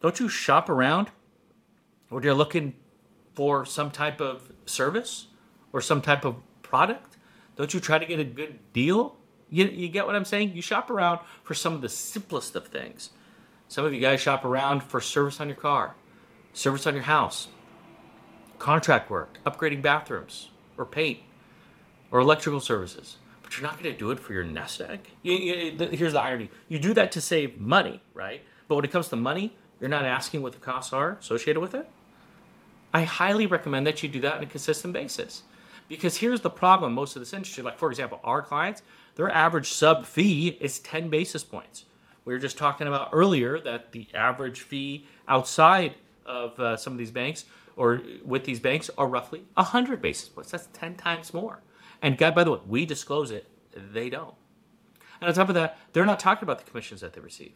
Don't 0.00 0.20
you 0.20 0.28
shop 0.28 0.68
around 0.68 1.10
when 2.08 2.22
you're 2.22 2.34
looking 2.34 2.74
for 3.34 3.64
some 3.64 3.90
type 3.90 4.20
of 4.20 4.52
service 4.64 5.26
or 5.72 5.80
some 5.80 6.00
type 6.00 6.24
of 6.24 6.36
product? 6.62 7.16
Don't 7.56 7.74
you 7.74 7.80
try 7.80 7.98
to 7.98 8.06
get 8.06 8.20
a 8.20 8.24
good 8.24 8.58
deal? 8.72 9.16
You, 9.50 9.66
you 9.66 9.88
get 9.88 10.06
what 10.06 10.14
I'm 10.14 10.24
saying? 10.24 10.54
You 10.54 10.62
shop 10.62 10.90
around 10.90 11.20
for 11.42 11.54
some 11.54 11.74
of 11.74 11.80
the 11.80 11.88
simplest 11.88 12.54
of 12.54 12.68
things. 12.68 13.10
Some 13.68 13.84
of 13.84 13.92
you 13.92 14.00
guys 14.00 14.20
shop 14.20 14.44
around 14.44 14.82
for 14.82 15.00
service 15.00 15.40
on 15.40 15.48
your 15.48 15.56
car, 15.56 15.96
service 16.52 16.86
on 16.86 16.94
your 16.94 17.04
house, 17.04 17.48
contract 18.58 19.10
work, 19.10 19.38
upgrading 19.44 19.82
bathrooms, 19.82 20.50
or 20.78 20.84
paint 20.84 21.20
or 22.10 22.20
electrical 22.20 22.60
services. 22.60 23.18
But 23.42 23.56
you're 23.56 23.66
not 23.66 23.80
going 23.80 23.92
to 23.92 23.98
do 23.98 24.10
it 24.10 24.18
for 24.18 24.32
your 24.32 24.44
nest 24.44 24.80
egg. 24.80 25.10
You, 25.22 25.34
you, 25.34 25.88
here's 25.88 26.12
the 26.12 26.20
irony 26.20 26.50
you 26.68 26.78
do 26.78 26.94
that 26.94 27.12
to 27.12 27.20
save 27.20 27.60
money, 27.60 28.02
right? 28.14 28.42
But 28.68 28.76
when 28.76 28.84
it 28.84 28.90
comes 28.90 29.08
to 29.08 29.16
money, 29.16 29.56
you're 29.80 29.90
not 29.90 30.04
asking 30.04 30.42
what 30.42 30.52
the 30.52 30.58
costs 30.58 30.92
are 30.92 31.18
associated 31.20 31.60
with 31.60 31.74
it. 31.74 31.88
I 32.92 33.02
highly 33.02 33.46
recommend 33.46 33.86
that 33.86 34.02
you 34.02 34.08
do 34.08 34.20
that 34.22 34.36
on 34.38 34.42
a 34.42 34.46
consistent 34.46 34.92
basis. 34.92 35.42
Because 35.88 36.16
here's 36.16 36.40
the 36.40 36.50
problem 36.50 36.94
most 36.94 37.14
of 37.14 37.20
this 37.20 37.32
industry, 37.32 37.62
like 37.62 37.78
for 37.78 37.90
example, 37.90 38.20
our 38.24 38.42
clients, 38.42 38.82
their 39.14 39.30
average 39.30 39.72
sub 39.72 40.04
fee 40.04 40.56
is 40.60 40.78
10 40.80 41.08
basis 41.08 41.44
points. 41.44 41.84
We 42.24 42.32
were 42.32 42.40
just 42.40 42.58
talking 42.58 42.88
about 42.88 43.10
earlier 43.12 43.60
that 43.60 43.92
the 43.92 44.08
average 44.12 44.62
fee 44.62 45.06
outside 45.28 45.94
of 46.24 46.58
uh, 46.58 46.76
some 46.76 46.92
of 46.92 46.98
these 46.98 47.12
banks 47.12 47.44
or 47.76 48.00
with 48.24 48.44
these 48.44 48.58
banks 48.58 48.90
are 48.96 49.06
roughly 49.06 49.44
100 49.54 50.00
basis 50.00 50.28
points. 50.28 50.50
That's 50.50 50.68
10 50.72 50.96
times 50.96 51.32
more. 51.32 51.62
And 52.02 52.18
God, 52.18 52.34
by 52.34 52.44
the 52.44 52.52
way, 52.52 52.60
we 52.66 52.86
disclose 52.86 53.30
it, 53.30 53.46
they 53.74 54.10
don't. 54.10 54.34
And 55.20 55.28
on 55.28 55.34
top 55.34 55.48
of 55.48 55.54
that, 55.54 55.78
they're 55.92 56.04
not 56.04 56.20
talking 56.20 56.44
about 56.44 56.58
the 56.58 56.68
commissions 56.68 57.00
that 57.00 57.12
they 57.12 57.20
receive. 57.20 57.54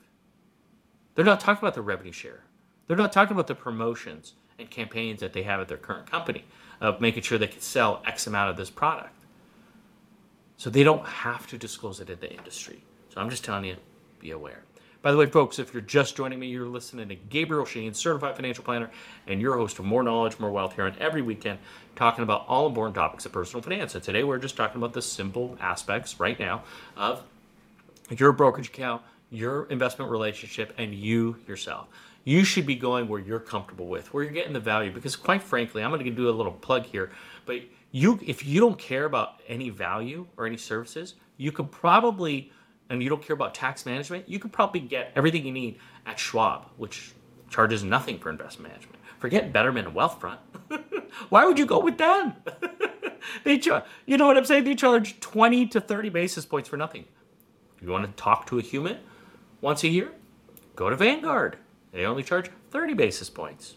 They're 1.14 1.24
not 1.24 1.40
talking 1.40 1.62
about 1.62 1.74
the 1.74 1.82
revenue 1.82 2.12
share. 2.12 2.44
They're 2.86 2.96
not 2.96 3.12
talking 3.12 3.34
about 3.34 3.46
the 3.46 3.54
promotions 3.54 4.34
and 4.58 4.70
campaigns 4.70 5.20
that 5.20 5.32
they 5.32 5.42
have 5.42 5.60
at 5.60 5.68
their 5.68 5.78
current 5.78 6.10
company 6.10 6.44
of 6.80 7.00
making 7.00 7.22
sure 7.22 7.38
they 7.38 7.46
can 7.46 7.60
sell 7.60 8.02
X 8.06 8.26
amount 8.26 8.50
of 8.50 8.56
this 8.56 8.70
product. 8.70 9.14
So 10.56 10.70
they 10.70 10.82
don't 10.82 11.06
have 11.06 11.46
to 11.48 11.58
disclose 11.58 12.00
it 12.00 12.10
in 12.10 12.20
the 12.20 12.32
industry. 12.32 12.82
So 13.08 13.20
I'm 13.20 13.30
just 13.30 13.44
telling 13.44 13.64
you, 13.64 13.76
be 14.18 14.30
aware. 14.30 14.62
By 15.02 15.12
the 15.12 15.16
way, 15.16 15.24
folks, 15.24 15.58
if 15.58 15.72
you're 15.72 15.80
just 15.80 16.14
joining 16.14 16.38
me, 16.38 16.48
you're 16.48 16.66
listening 16.66 17.08
to 17.08 17.14
Gabriel 17.14 17.64
Shahin, 17.64 17.94
certified 17.94 18.36
financial 18.36 18.62
planner, 18.62 18.90
and 19.26 19.40
your 19.40 19.56
host 19.56 19.78
of 19.78 19.86
More 19.86 20.02
Knowledge, 20.02 20.38
More 20.38 20.50
Wealth 20.50 20.74
here 20.74 20.84
on 20.84 20.94
every 21.00 21.22
weekend, 21.22 21.58
talking 21.96 22.22
about 22.22 22.44
all 22.48 22.66
important 22.66 22.96
topics 22.96 23.24
of 23.24 23.32
personal 23.32 23.62
finance. 23.62 23.94
And 23.94 24.04
today 24.04 24.24
we're 24.24 24.36
just 24.36 24.58
talking 24.58 24.76
about 24.76 24.92
the 24.92 25.00
simple 25.00 25.56
aspects 25.58 26.20
right 26.20 26.38
now 26.38 26.64
of 26.98 27.22
your 28.10 28.32
brokerage 28.32 28.68
account, 28.68 29.00
your 29.30 29.64
investment 29.70 30.10
relationship, 30.10 30.74
and 30.76 30.94
you 30.94 31.36
yourself. 31.48 31.88
You 32.24 32.44
should 32.44 32.66
be 32.66 32.74
going 32.74 33.08
where 33.08 33.20
you're 33.20 33.40
comfortable 33.40 33.86
with, 33.86 34.12
where 34.12 34.22
you're 34.22 34.34
getting 34.34 34.52
the 34.52 34.60
value. 34.60 34.92
Because 34.92 35.16
quite 35.16 35.42
frankly, 35.42 35.82
I'm 35.82 35.90
going 35.92 36.04
to 36.04 36.10
do 36.10 36.28
a 36.28 36.30
little 36.30 36.52
plug 36.52 36.84
here, 36.84 37.10
but 37.46 37.62
you, 37.90 38.20
if 38.26 38.44
you 38.44 38.60
don't 38.60 38.78
care 38.78 39.06
about 39.06 39.40
any 39.48 39.70
value 39.70 40.26
or 40.36 40.46
any 40.46 40.58
services, 40.58 41.14
you 41.38 41.52
could 41.52 41.70
probably 41.70 42.52
and 42.90 43.02
you 43.02 43.08
don't 43.08 43.22
care 43.22 43.34
about 43.34 43.54
tax 43.54 43.86
management, 43.86 44.28
you 44.28 44.38
could 44.38 44.52
probably 44.52 44.80
get 44.80 45.12
everything 45.14 45.46
you 45.46 45.52
need 45.52 45.78
at 46.04 46.18
Schwab, 46.18 46.66
which 46.76 47.12
charges 47.48 47.82
nothing 47.84 48.18
for 48.18 48.28
investment 48.28 48.72
management. 48.72 48.96
Forget 49.18 49.52
Betterment 49.52 49.86
and 49.86 49.96
Wealthfront. 49.96 50.38
Why 51.28 51.46
would 51.46 51.58
you 51.58 51.66
go 51.66 51.78
with 51.78 51.98
them? 51.98 52.34
they 53.44 53.58
charge, 53.58 53.84
you 54.06 54.16
know 54.16 54.26
what 54.26 54.36
I'm 54.36 54.44
saying? 54.44 54.64
They 54.64 54.74
charge 54.74 55.20
20 55.20 55.66
to 55.68 55.80
30 55.80 56.08
basis 56.08 56.44
points 56.44 56.68
for 56.68 56.76
nothing. 56.76 57.04
You 57.80 57.88
want 57.88 58.04
to 58.04 58.22
talk 58.22 58.46
to 58.46 58.58
a 58.58 58.62
human 58.62 58.98
once 59.60 59.84
a 59.84 59.88
year, 59.88 60.12
go 60.74 60.90
to 60.90 60.96
Vanguard. 60.96 61.56
They 61.92 62.04
only 62.04 62.22
charge 62.22 62.50
30 62.70 62.94
basis 62.94 63.30
points. 63.30 63.76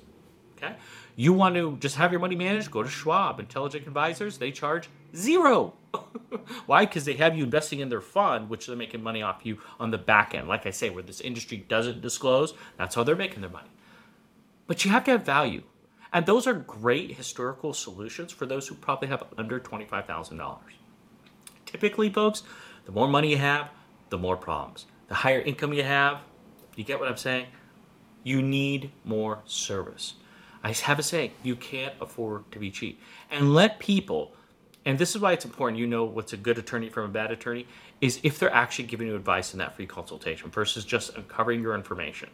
Okay? 0.57 0.75
You 1.15 1.33
want 1.33 1.55
to 1.55 1.77
just 1.79 1.97
have 1.97 2.11
your 2.11 2.21
money 2.21 2.35
managed, 2.35 2.71
go 2.71 2.83
to 2.83 2.89
Schwab. 2.89 3.39
Intelligent 3.39 3.85
Advisors, 3.85 4.37
they 4.37 4.51
charge 4.51 4.89
zero. 5.15 5.73
Why? 6.65 6.85
Because 6.85 7.05
they 7.05 7.13
have 7.13 7.37
you 7.37 7.43
investing 7.43 7.79
in 7.79 7.89
their 7.89 8.01
fund, 8.01 8.49
which 8.49 8.67
they're 8.67 8.75
making 8.75 9.03
money 9.03 9.21
off 9.21 9.41
you 9.43 9.59
on 9.79 9.91
the 9.91 9.97
back 9.97 10.33
end. 10.33 10.47
Like 10.47 10.65
I 10.65 10.71
say, 10.71 10.89
where 10.89 11.03
this 11.03 11.21
industry 11.21 11.65
doesn't 11.67 12.01
disclose, 12.01 12.53
that's 12.77 12.95
how 12.95 13.03
they're 13.03 13.15
making 13.15 13.41
their 13.41 13.49
money. 13.49 13.69
But 14.67 14.85
you 14.85 14.91
have 14.91 15.03
to 15.05 15.11
have 15.11 15.25
value. 15.25 15.63
And 16.11 16.25
those 16.25 16.45
are 16.45 16.53
great 16.53 17.15
historical 17.15 17.73
solutions 17.73 18.31
for 18.31 18.45
those 18.45 18.67
who 18.67 18.75
probably 18.75 19.07
have 19.07 19.23
under 19.37 19.59
$25,000. 19.59 20.57
Typically, 21.65 22.09
folks, 22.11 22.43
the 22.85 22.91
more 22.91 23.07
money 23.07 23.31
you 23.31 23.37
have, 23.37 23.69
the 24.09 24.17
more 24.17 24.37
problems. 24.37 24.85
The 25.07 25.15
higher 25.15 25.41
income 25.41 25.73
you 25.73 25.83
have, 25.83 26.21
you 26.75 26.83
get 26.83 26.99
what 26.99 27.09
I'm 27.09 27.17
saying? 27.17 27.47
You 28.23 28.41
need 28.41 28.91
more 29.03 29.39
service. 29.45 30.15
I 30.63 30.71
have 30.71 30.99
a 30.99 31.03
saying, 31.03 31.31
you 31.41 31.55
can't 31.55 31.93
afford 31.99 32.49
to 32.51 32.59
be 32.59 32.71
cheap. 32.71 33.01
And 33.29 33.53
let 33.53 33.79
people 33.79 34.33
and 34.85 34.97
this 34.99 35.15
is 35.15 35.21
why 35.21 35.31
it's 35.31 35.45
important 35.45 35.79
you 35.79 35.87
know 35.87 36.03
what's 36.03 36.33
a 36.33 36.37
good 36.37 36.57
attorney 36.57 36.89
from 36.89 37.05
a 37.05 37.07
bad 37.09 37.31
attorney 37.31 37.67
is 38.01 38.19
if 38.23 38.39
they're 38.39 38.53
actually 38.53 38.85
giving 38.85 39.07
you 39.07 39.15
advice 39.15 39.53
in 39.53 39.59
that 39.59 39.75
free 39.75 39.85
consultation 39.85 40.49
versus 40.49 40.85
just 40.85 41.15
uncovering 41.15 41.61
your 41.61 41.75
information. 41.75 42.29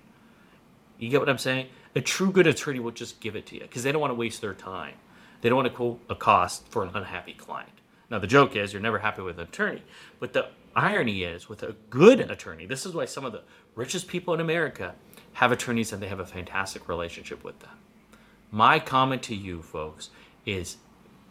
You 0.98 1.10
get 1.10 1.20
what 1.20 1.30
i'm 1.30 1.38
saying? 1.38 1.68
A 1.96 2.02
true 2.02 2.32
good 2.32 2.48
attorney 2.48 2.80
will 2.80 2.92
just 2.92 3.20
give 3.20 3.36
it 3.36 3.46
to 3.48 3.56
you 3.56 3.62
because 3.62 3.84
they 3.84 3.92
don't 3.92 4.02
want 4.02 4.12
to 4.12 4.16
waste 4.16 4.42
their 4.42 4.54
time. 4.54 4.96
They 5.42 5.50
don't 5.50 5.56
want 5.56 5.68
to 5.68 5.74
quote 5.74 6.02
a 6.10 6.16
cost 6.16 6.68
for 6.70 6.84
an 6.84 6.92
unhappy 6.94 7.34
client. 7.34 7.72
Now 8.10 8.20
the 8.20 8.28
joke 8.28 8.56
is 8.56 8.74
you're 8.74 8.82
never 8.82 9.00
happy 9.00 9.22
with 9.22 9.38
an 9.38 9.48
attorney 9.48 9.84
but 10.20 10.34
the 10.34 10.48
irony 10.76 11.24
is 11.24 11.50
with 11.50 11.64
a 11.64 11.76
good 11.90 12.20
attorney 12.20 12.66
this 12.66 12.86
is 12.86 12.94
why 12.94 13.04
some 13.06 13.26
of 13.26 13.32
the 13.32 13.42
richest 13.76 14.08
people 14.08 14.36
in 14.36 14.40
america 14.40 14.94
have 15.34 15.52
attorneys 15.52 15.94
and 15.94 16.02
they 16.02 16.08
have 16.08 16.20
a 16.20 16.26
fantastic 16.26 16.88
relationship 16.90 17.44
with 17.44 17.60
them. 17.60 17.78
My 18.52 18.80
comment 18.80 19.24
to 19.24 19.36
you 19.36 19.62
folks 19.62 20.10
is 20.46 20.78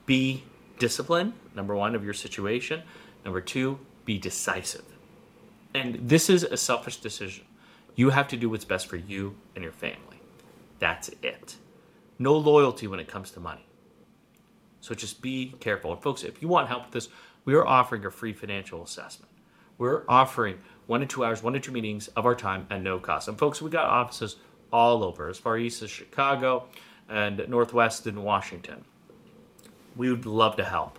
be 0.06 0.44
discipline, 0.78 1.34
number 1.54 1.74
one, 1.74 1.94
of 1.94 2.04
your 2.04 2.14
situation. 2.14 2.82
Number 3.24 3.40
two, 3.40 3.78
be 4.04 4.18
decisive. 4.18 4.84
And 5.74 6.08
this 6.08 6.30
is 6.30 6.42
a 6.42 6.56
selfish 6.56 6.98
decision. 6.98 7.44
You 7.94 8.10
have 8.10 8.28
to 8.28 8.36
do 8.36 8.48
what's 8.48 8.64
best 8.64 8.86
for 8.86 8.96
you 8.96 9.36
and 9.54 9.62
your 9.62 9.72
family. 9.72 10.20
That's 10.78 11.10
it. 11.22 11.56
No 12.18 12.36
loyalty 12.36 12.86
when 12.86 13.00
it 13.00 13.08
comes 13.08 13.30
to 13.32 13.40
money. 13.40 13.66
So 14.80 14.94
just 14.94 15.20
be 15.20 15.54
careful. 15.60 15.92
And 15.92 16.02
folks, 16.02 16.22
if 16.22 16.40
you 16.40 16.48
want 16.48 16.68
help 16.68 16.84
with 16.84 16.92
this, 16.92 17.08
we 17.44 17.54
are 17.54 17.66
offering 17.66 18.04
a 18.04 18.10
free 18.10 18.32
financial 18.32 18.82
assessment. 18.82 19.30
We're 19.76 20.04
offering 20.08 20.58
one 20.86 21.00
to 21.00 21.06
two 21.06 21.24
hours, 21.24 21.42
one 21.42 21.52
to 21.52 21.60
two 21.60 21.72
meetings 21.72 22.08
of 22.08 22.26
our 22.26 22.34
time 22.34 22.66
at 22.70 22.82
no 22.82 22.98
cost. 22.98 23.28
And 23.28 23.38
folks, 23.38 23.60
we 23.60 23.70
got 23.70 23.86
offices 23.86 24.36
all 24.72 25.04
over, 25.04 25.28
as 25.28 25.38
far 25.38 25.58
east 25.58 25.82
as 25.82 25.90
Chicago 25.90 26.66
and 27.08 27.44
northwest 27.48 28.06
in 28.06 28.22
Washington 28.22 28.84
we 29.98 30.10
would 30.10 30.24
love 30.24 30.56
to 30.56 30.64
help. 30.64 30.98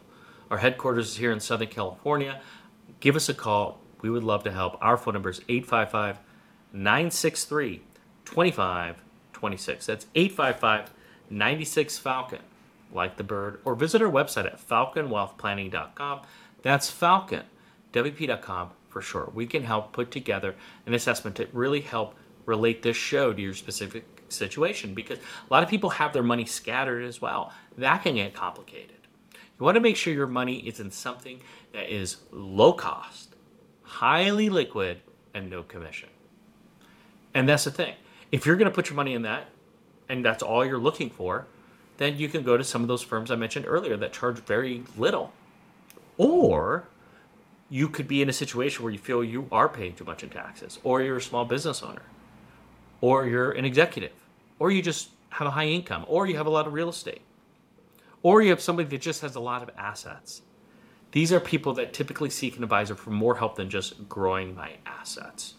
Our 0.52 0.58
headquarters 0.58 1.10
is 1.10 1.18
here 1.18 1.32
in 1.32 1.40
Southern 1.40 1.70
California. 1.70 2.42
Give 3.00 3.16
us 3.16 3.30
a 3.30 3.34
call. 3.34 3.80
We 4.02 4.10
would 4.10 4.24
love 4.24 4.44
to 4.44 4.52
help. 4.52 4.78
Our 4.82 4.98
phone 4.98 5.16
number 5.16 5.30
is 5.30 5.42
855 5.48 6.20
963 6.74 7.82
2526. 8.26 9.86
That's 9.86 10.06
855 10.14 10.92
96 11.32 11.98
Falcon, 11.98 12.40
like 12.92 13.18
the 13.18 13.24
bird, 13.24 13.62
or 13.64 13.76
visit 13.76 14.02
our 14.02 14.12
website 14.12 14.46
at 14.46 14.68
falconwealthplanning.com. 14.68 16.22
That's 16.62 16.90
Falcon, 16.90 17.44
WP.com 17.94 18.72
for 18.90 19.02
sure. 19.02 19.32
We 19.34 19.46
can 19.46 19.64
help 19.64 19.94
put 19.94 20.12
together 20.12 20.56
an 20.86 20.94
assessment 20.94 21.36
to 21.38 21.48
really 21.54 21.82
help 21.82 22.16
relate 22.46 22.82
this 22.82 22.98
show 22.98 23.32
to 23.32 23.42
your 23.42 23.54
specific 23.54 24.19
situation 24.32 24.94
because 24.94 25.20
a 25.20 25.54
lot 25.54 25.64
of 25.64 25.70
people 25.70 25.92
have 25.92 26.14
their 26.14 26.24
money 26.24 26.46
scattered 26.46 27.04
as 27.04 27.22
well. 27.22 27.54
That 27.78 28.04
can 28.04 28.16
get 28.16 28.34
complicated. 28.34 28.98
You 29.34 29.66
want 29.66 29.76
to 29.76 29.82
make 29.82 29.96
sure 29.96 30.14
your 30.14 30.28
money 30.28 30.60
is 30.60 30.80
in 30.80 30.92
something 30.92 31.42
that 31.74 31.94
is 31.94 32.18
low 32.32 32.74
cost, 32.74 33.36
highly 33.84 34.50
liquid, 34.50 35.02
and 35.34 35.50
no 35.50 35.64
commission. 35.64 36.10
And 37.34 37.48
that's 37.48 37.66
the 37.66 37.72
thing. 37.72 37.96
If 38.32 38.46
you're 38.46 38.56
going 38.56 38.70
to 38.70 38.76
put 38.76 38.90
your 38.90 38.96
money 38.96 39.14
in 39.14 39.24
that 39.24 39.48
and 40.08 40.24
that's 40.24 40.44
all 40.44 40.66
you're 40.66 40.78
looking 40.78 41.10
for, 41.10 41.48
then 41.98 42.18
you 42.18 42.30
can 42.30 42.44
go 42.44 42.56
to 42.56 42.64
some 42.64 42.82
of 42.82 42.88
those 42.88 43.02
firms 43.02 43.30
I 43.30 43.36
mentioned 43.36 43.66
earlier 43.68 43.98
that 43.98 44.14
charge 44.14 44.38
very 44.40 44.84
little. 44.98 45.34
Or 46.18 46.88
you 47.70 47.90
could 47.90 48.08
be 48.08 48.22
in 48.22 48.30
a 48.30 48.34
situation 48.34 48.84
where 48.84 48.92
you 48.92 49.00
feel 49.00 49.24
you 49.24 49.48
are 49.52 49.70
paying 49.70 49.94
too 49.94 50.06
much 50.06 50.24
in 50.24 50.30
taxes, 50.30 50.80
or 50.84 51.02
you're 51.02 51.18
a 51.18 51.22
small 51.22 51.46
business 51.46 51.84
owner 51.84 52.02
or 53.02 53.28
you're 53.28 53.52
an 53.52 53.66
executive, 53.66 54.12
or 54.60 54.72
you 54.72 54.82
just 54.82 55.10
have 55.30 55.48
a 55.48 55.52
high 55.52 55.68
income, 55.68 56.06
or 56.08 56.28
you 56.28 56.38
have 56.38 56.46
a 56.46 56.52
lot 56.52 56.68
of 56.68 56.74
real 56.74 56.90
estate, 56.90 57.22
or 58.22 58.42
you 58.42 58.50
have 58.50 58.62
somebody 58.62 58.88
that 58.90 59.02
just 59.02 59.22
has 59.22 59.36
a 59.36 59.40
lot 59.40 59.64
of 59.64 59.70
assets. 59.78 60.42
These 61.12 61.34
are 61.34 61.40
people 61.40 61.74
that 61.74 61.94
typically 61.94 62.30
seek 62.30 62.58
an 62.58 62.64
advisor 62.64 62.96
for 62.96 63.10
more 63.10 63.36
help 63.36 63.56
than 63.56 63.70
just 63.70 64.08
growing 64.08 64.56
my 64.56 64.74
assets. 64.86 65.56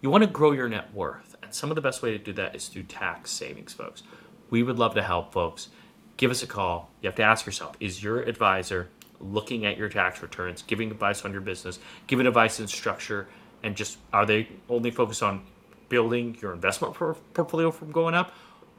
You 0.00 0.10
want 0.10 0.24
to 0.24 0.30
grow 0.30 0.52
your 0.52 0.68
net 0.68 0.94
worth, 0.94 1.36
and 1.42 1.54
some 1.54 1.70
of 1.70 1.74
the 1.74 1.82
best 1.82 2.02
way 2.02 2.12
to 2.12 2.18
do 2.18 2.32
that 2.34 2.56
is 2.56 2.68
through 2.68 2.84
tax 2.84 3.30
savings, 3.30 3.72
folks. 3.72 4.02
We 4.50 4.62
would 4.62 4.78
love 4.78 4.94
to 4.94 5.02
help 5.02 5.32
folks. 5.32 5.68
Give 6.16 6.30
us 6.30 6.42
a 6.42 6.46
call. 6.46 6.90
You 7.00 7.08
have 7.08 7.16
to 7.16 7.22
ask 7.22 7.46
yourself 7.46 7.76
is 7.80 8.02
your 8.02 8.20
advisor 8.20 8.88
looking 9.20 9.64
at 9.64 9.76
your 9.76 9.88
tax 9.88 10.20
returns, 10.22 10.62
giving 10.62 10.90
advice 10.90 11.24
on 11.24 11.32
your 11.32 11.40
business, 11.40 11.78
giving 12.06 12.26
advice 12.26 12.60
in 12.60 12.66
structure, 12.66 13.28
and 13.62 13.76
just 13.76 13.98
are 14.12 14.26
they 14.26 14.48
only 14.68 14.90
focused 14.90 15.22
on 15.22 15.42
building 15.92 16.34
your 16.40 16.54
investment 16.54 16.94
portfolio 16.94 17.70
from 17.70 17.92
going 17.92 18.14
up, 18.14 18.32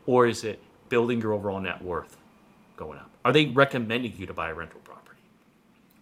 or 0.08 0.26
is 0.26 0.44
it 0.44 0.60
building 0.90 1.22
your 1.22 1.32
overall 1.32 1.60
net 1.60 1.80
worth 1.80 2.18
going 2.76 2.98
up? 2.98 3.08
Are 3.24 3.32
they 3.32 3.46
recommending 3.46 4.18
you 4.18 4.26
to 4.26 4.34
buy 4.34 4.50
a 4.50 4.54
rental 4.56 4.80
property? 4.84 5.22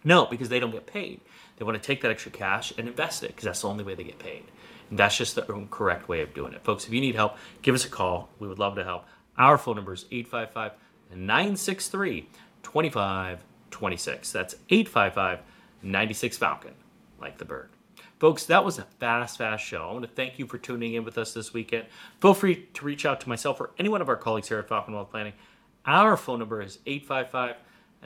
No, 0.04 0.24
because 0.24 0.48
they 0.48 0.58
don't 0.58 0.70
get 0.70 0.86
paid. 0.86 1.20
They 1.58 1.66
want 1.66 1.76
to 1.76 1.86
take 1.86 2.00
that 2.00 2.10
extra 2.10 2.32
cash 2.32 2.72
and 2.78 2.88
invest 2.88 3.22
it 3.24 3.26
because 3.26 3.44
that's 3.44 3.60
the 3.60 3.68
only 3.68 3.84
way 3.84 3.94
they 3.94 4.04
get 4.04 4.18
paid. 4.18 4.44
And 4.88 4.98
that's 4.98 5.18
just 5.18 5.34
the 5.34 5.42
correct 5.70 6.08
way 6.08 6.22
of 6.22 6.32
doing 6.32 6.54
it. 6.54 6.64
Folks, 6.64 6.86
if 6.86 6.94
you 6.94 7.00
need 7.02 7.14
help, 7.14 7.36
give 7.60 7.74
us 7.74 7.84
a 7.84 7.90
call. 7.90 8.30
We 8.38 8.48
would 8.48 8.58
love 8.58 8.76
to 8.76 8.84
help. 8.84 9.04
Our 9.36 9.58
phone 9.58 9.76
number 9.76 9.92
is 9.92 10.06
855 10.10 10.72
963 11.14 12.26
2526. 12.62 14.32
That's 14.32 14.54
855 14.70 15.40
96 15.82 16.38
Falcon, 16.38 16.72
like 17.20 17.36
the 17.36 17.44
bird. 17.44 17.68
Folks, 18.22 18.44
that 18.44 18.64
was 18.64 18.78
a 18.78 18.84
fast, 19.00 19.38
fast 19.38 19.64
show. 19.64 19.82
I 19.82 19.90
want 19.90 20.04
to 20.04 20.08
thank 20.08 20.38
you 20.38 20.46
for 20.46 20.56
tuning 20.56 20.94
in 20.94 21.02
with 21.02 21.18
us 21.18 21.34
this 21.34 21.52
weekend. 21.52 21.86
Feel 22.20 22.34
free 22.34 22.68
to 22.72 22.84
reach 22.84 23.04
out 23.04 23.20
to 23.22 23.28
myself 23.28 23.60
or 23.60 23.70
any 23.80 23.88
one 23.88 24.00
of 24.00 24.08
our 24.08 24.14
colleagues 24.14 24.46
here 24.46 24.60
at 24.60 24.68
Falcon 24.68 24.94
Wealth 24.94 25.10
Planning. 25.10 25.32
Our 25.86 26.16
phone 26.16 26.38
number 26.38 26.62
is 26.62 26.78
855 26.86 27.56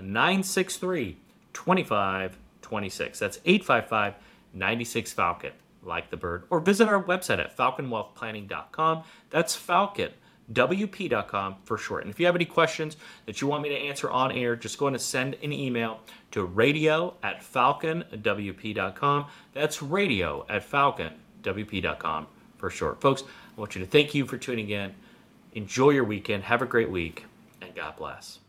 963 0.00 1.18
2526. 1.52 3.18
That's 3.18 3.40
855 3.44 4.14
96 4.54 5.12
Falcon, 5.12 5.52
like 5.82 6.08
the 6.08 6.16
bird. 6.16 6.44
Or 6.48 6.60
visit 6.60 6.88
our 6.88 7.02
website 7.02 7.38
at 7.38 7.54
falconwealthplanning.com. 7.54 9.02
That's 9.28 9.54
Falcon 9.54 10.12
WP.com 10.52 11.56
for 11.64 11.76
short. 11.76 12.02
And 12.04 12.10
if 12.10 12.20
you 12.20 12.26
have 12.26 12.36
any 12.36 12.44
questions 12.44 12.96
that 13.26 13.40
you 13.40 13.48
want 13.48 13.62
me 13.62 13.68
to 13.70 13.74
answer 13.76 14.10
on 14.10 14.30
air, 14.32 14.54
just 14.56 14.78
go 14.78 14.86
ahead 14.86 14.94
and 14.94 15.02
send 15.02 15.34
an 15.42 15.52
email 15.52 16.00
to 16.30 16.44
radio 16.44 17.14
at 17.22 17.40
falconwp.com. 17.42 19.26
That's 19.52 19.82
radio 19.82 20.46
at 20.48 20.68
falconwp.com 20.68 22.26
for 22.58 22.70
short. 22.70 23.00
Folks, 23.00 23.22
I 23.22 23.60
want 23.60 23.74
you 23.74 23.80
to 23.80 23.86
thank 23.86 24.14
you 24.14 24.26
for 24.26 24.38
tuning 24.38 24.70
in. 24.70 24.94
Enjoy 25.54 25.90
your 25.90 26.04
weekend. 26.04 26.44
Have 26.44 26.62
a 26.62 26.66
great 26.66 26.90
week, 26.90 27.24
and 27.60 27.74
God 27.74 27.96
bless. 27.96 28.45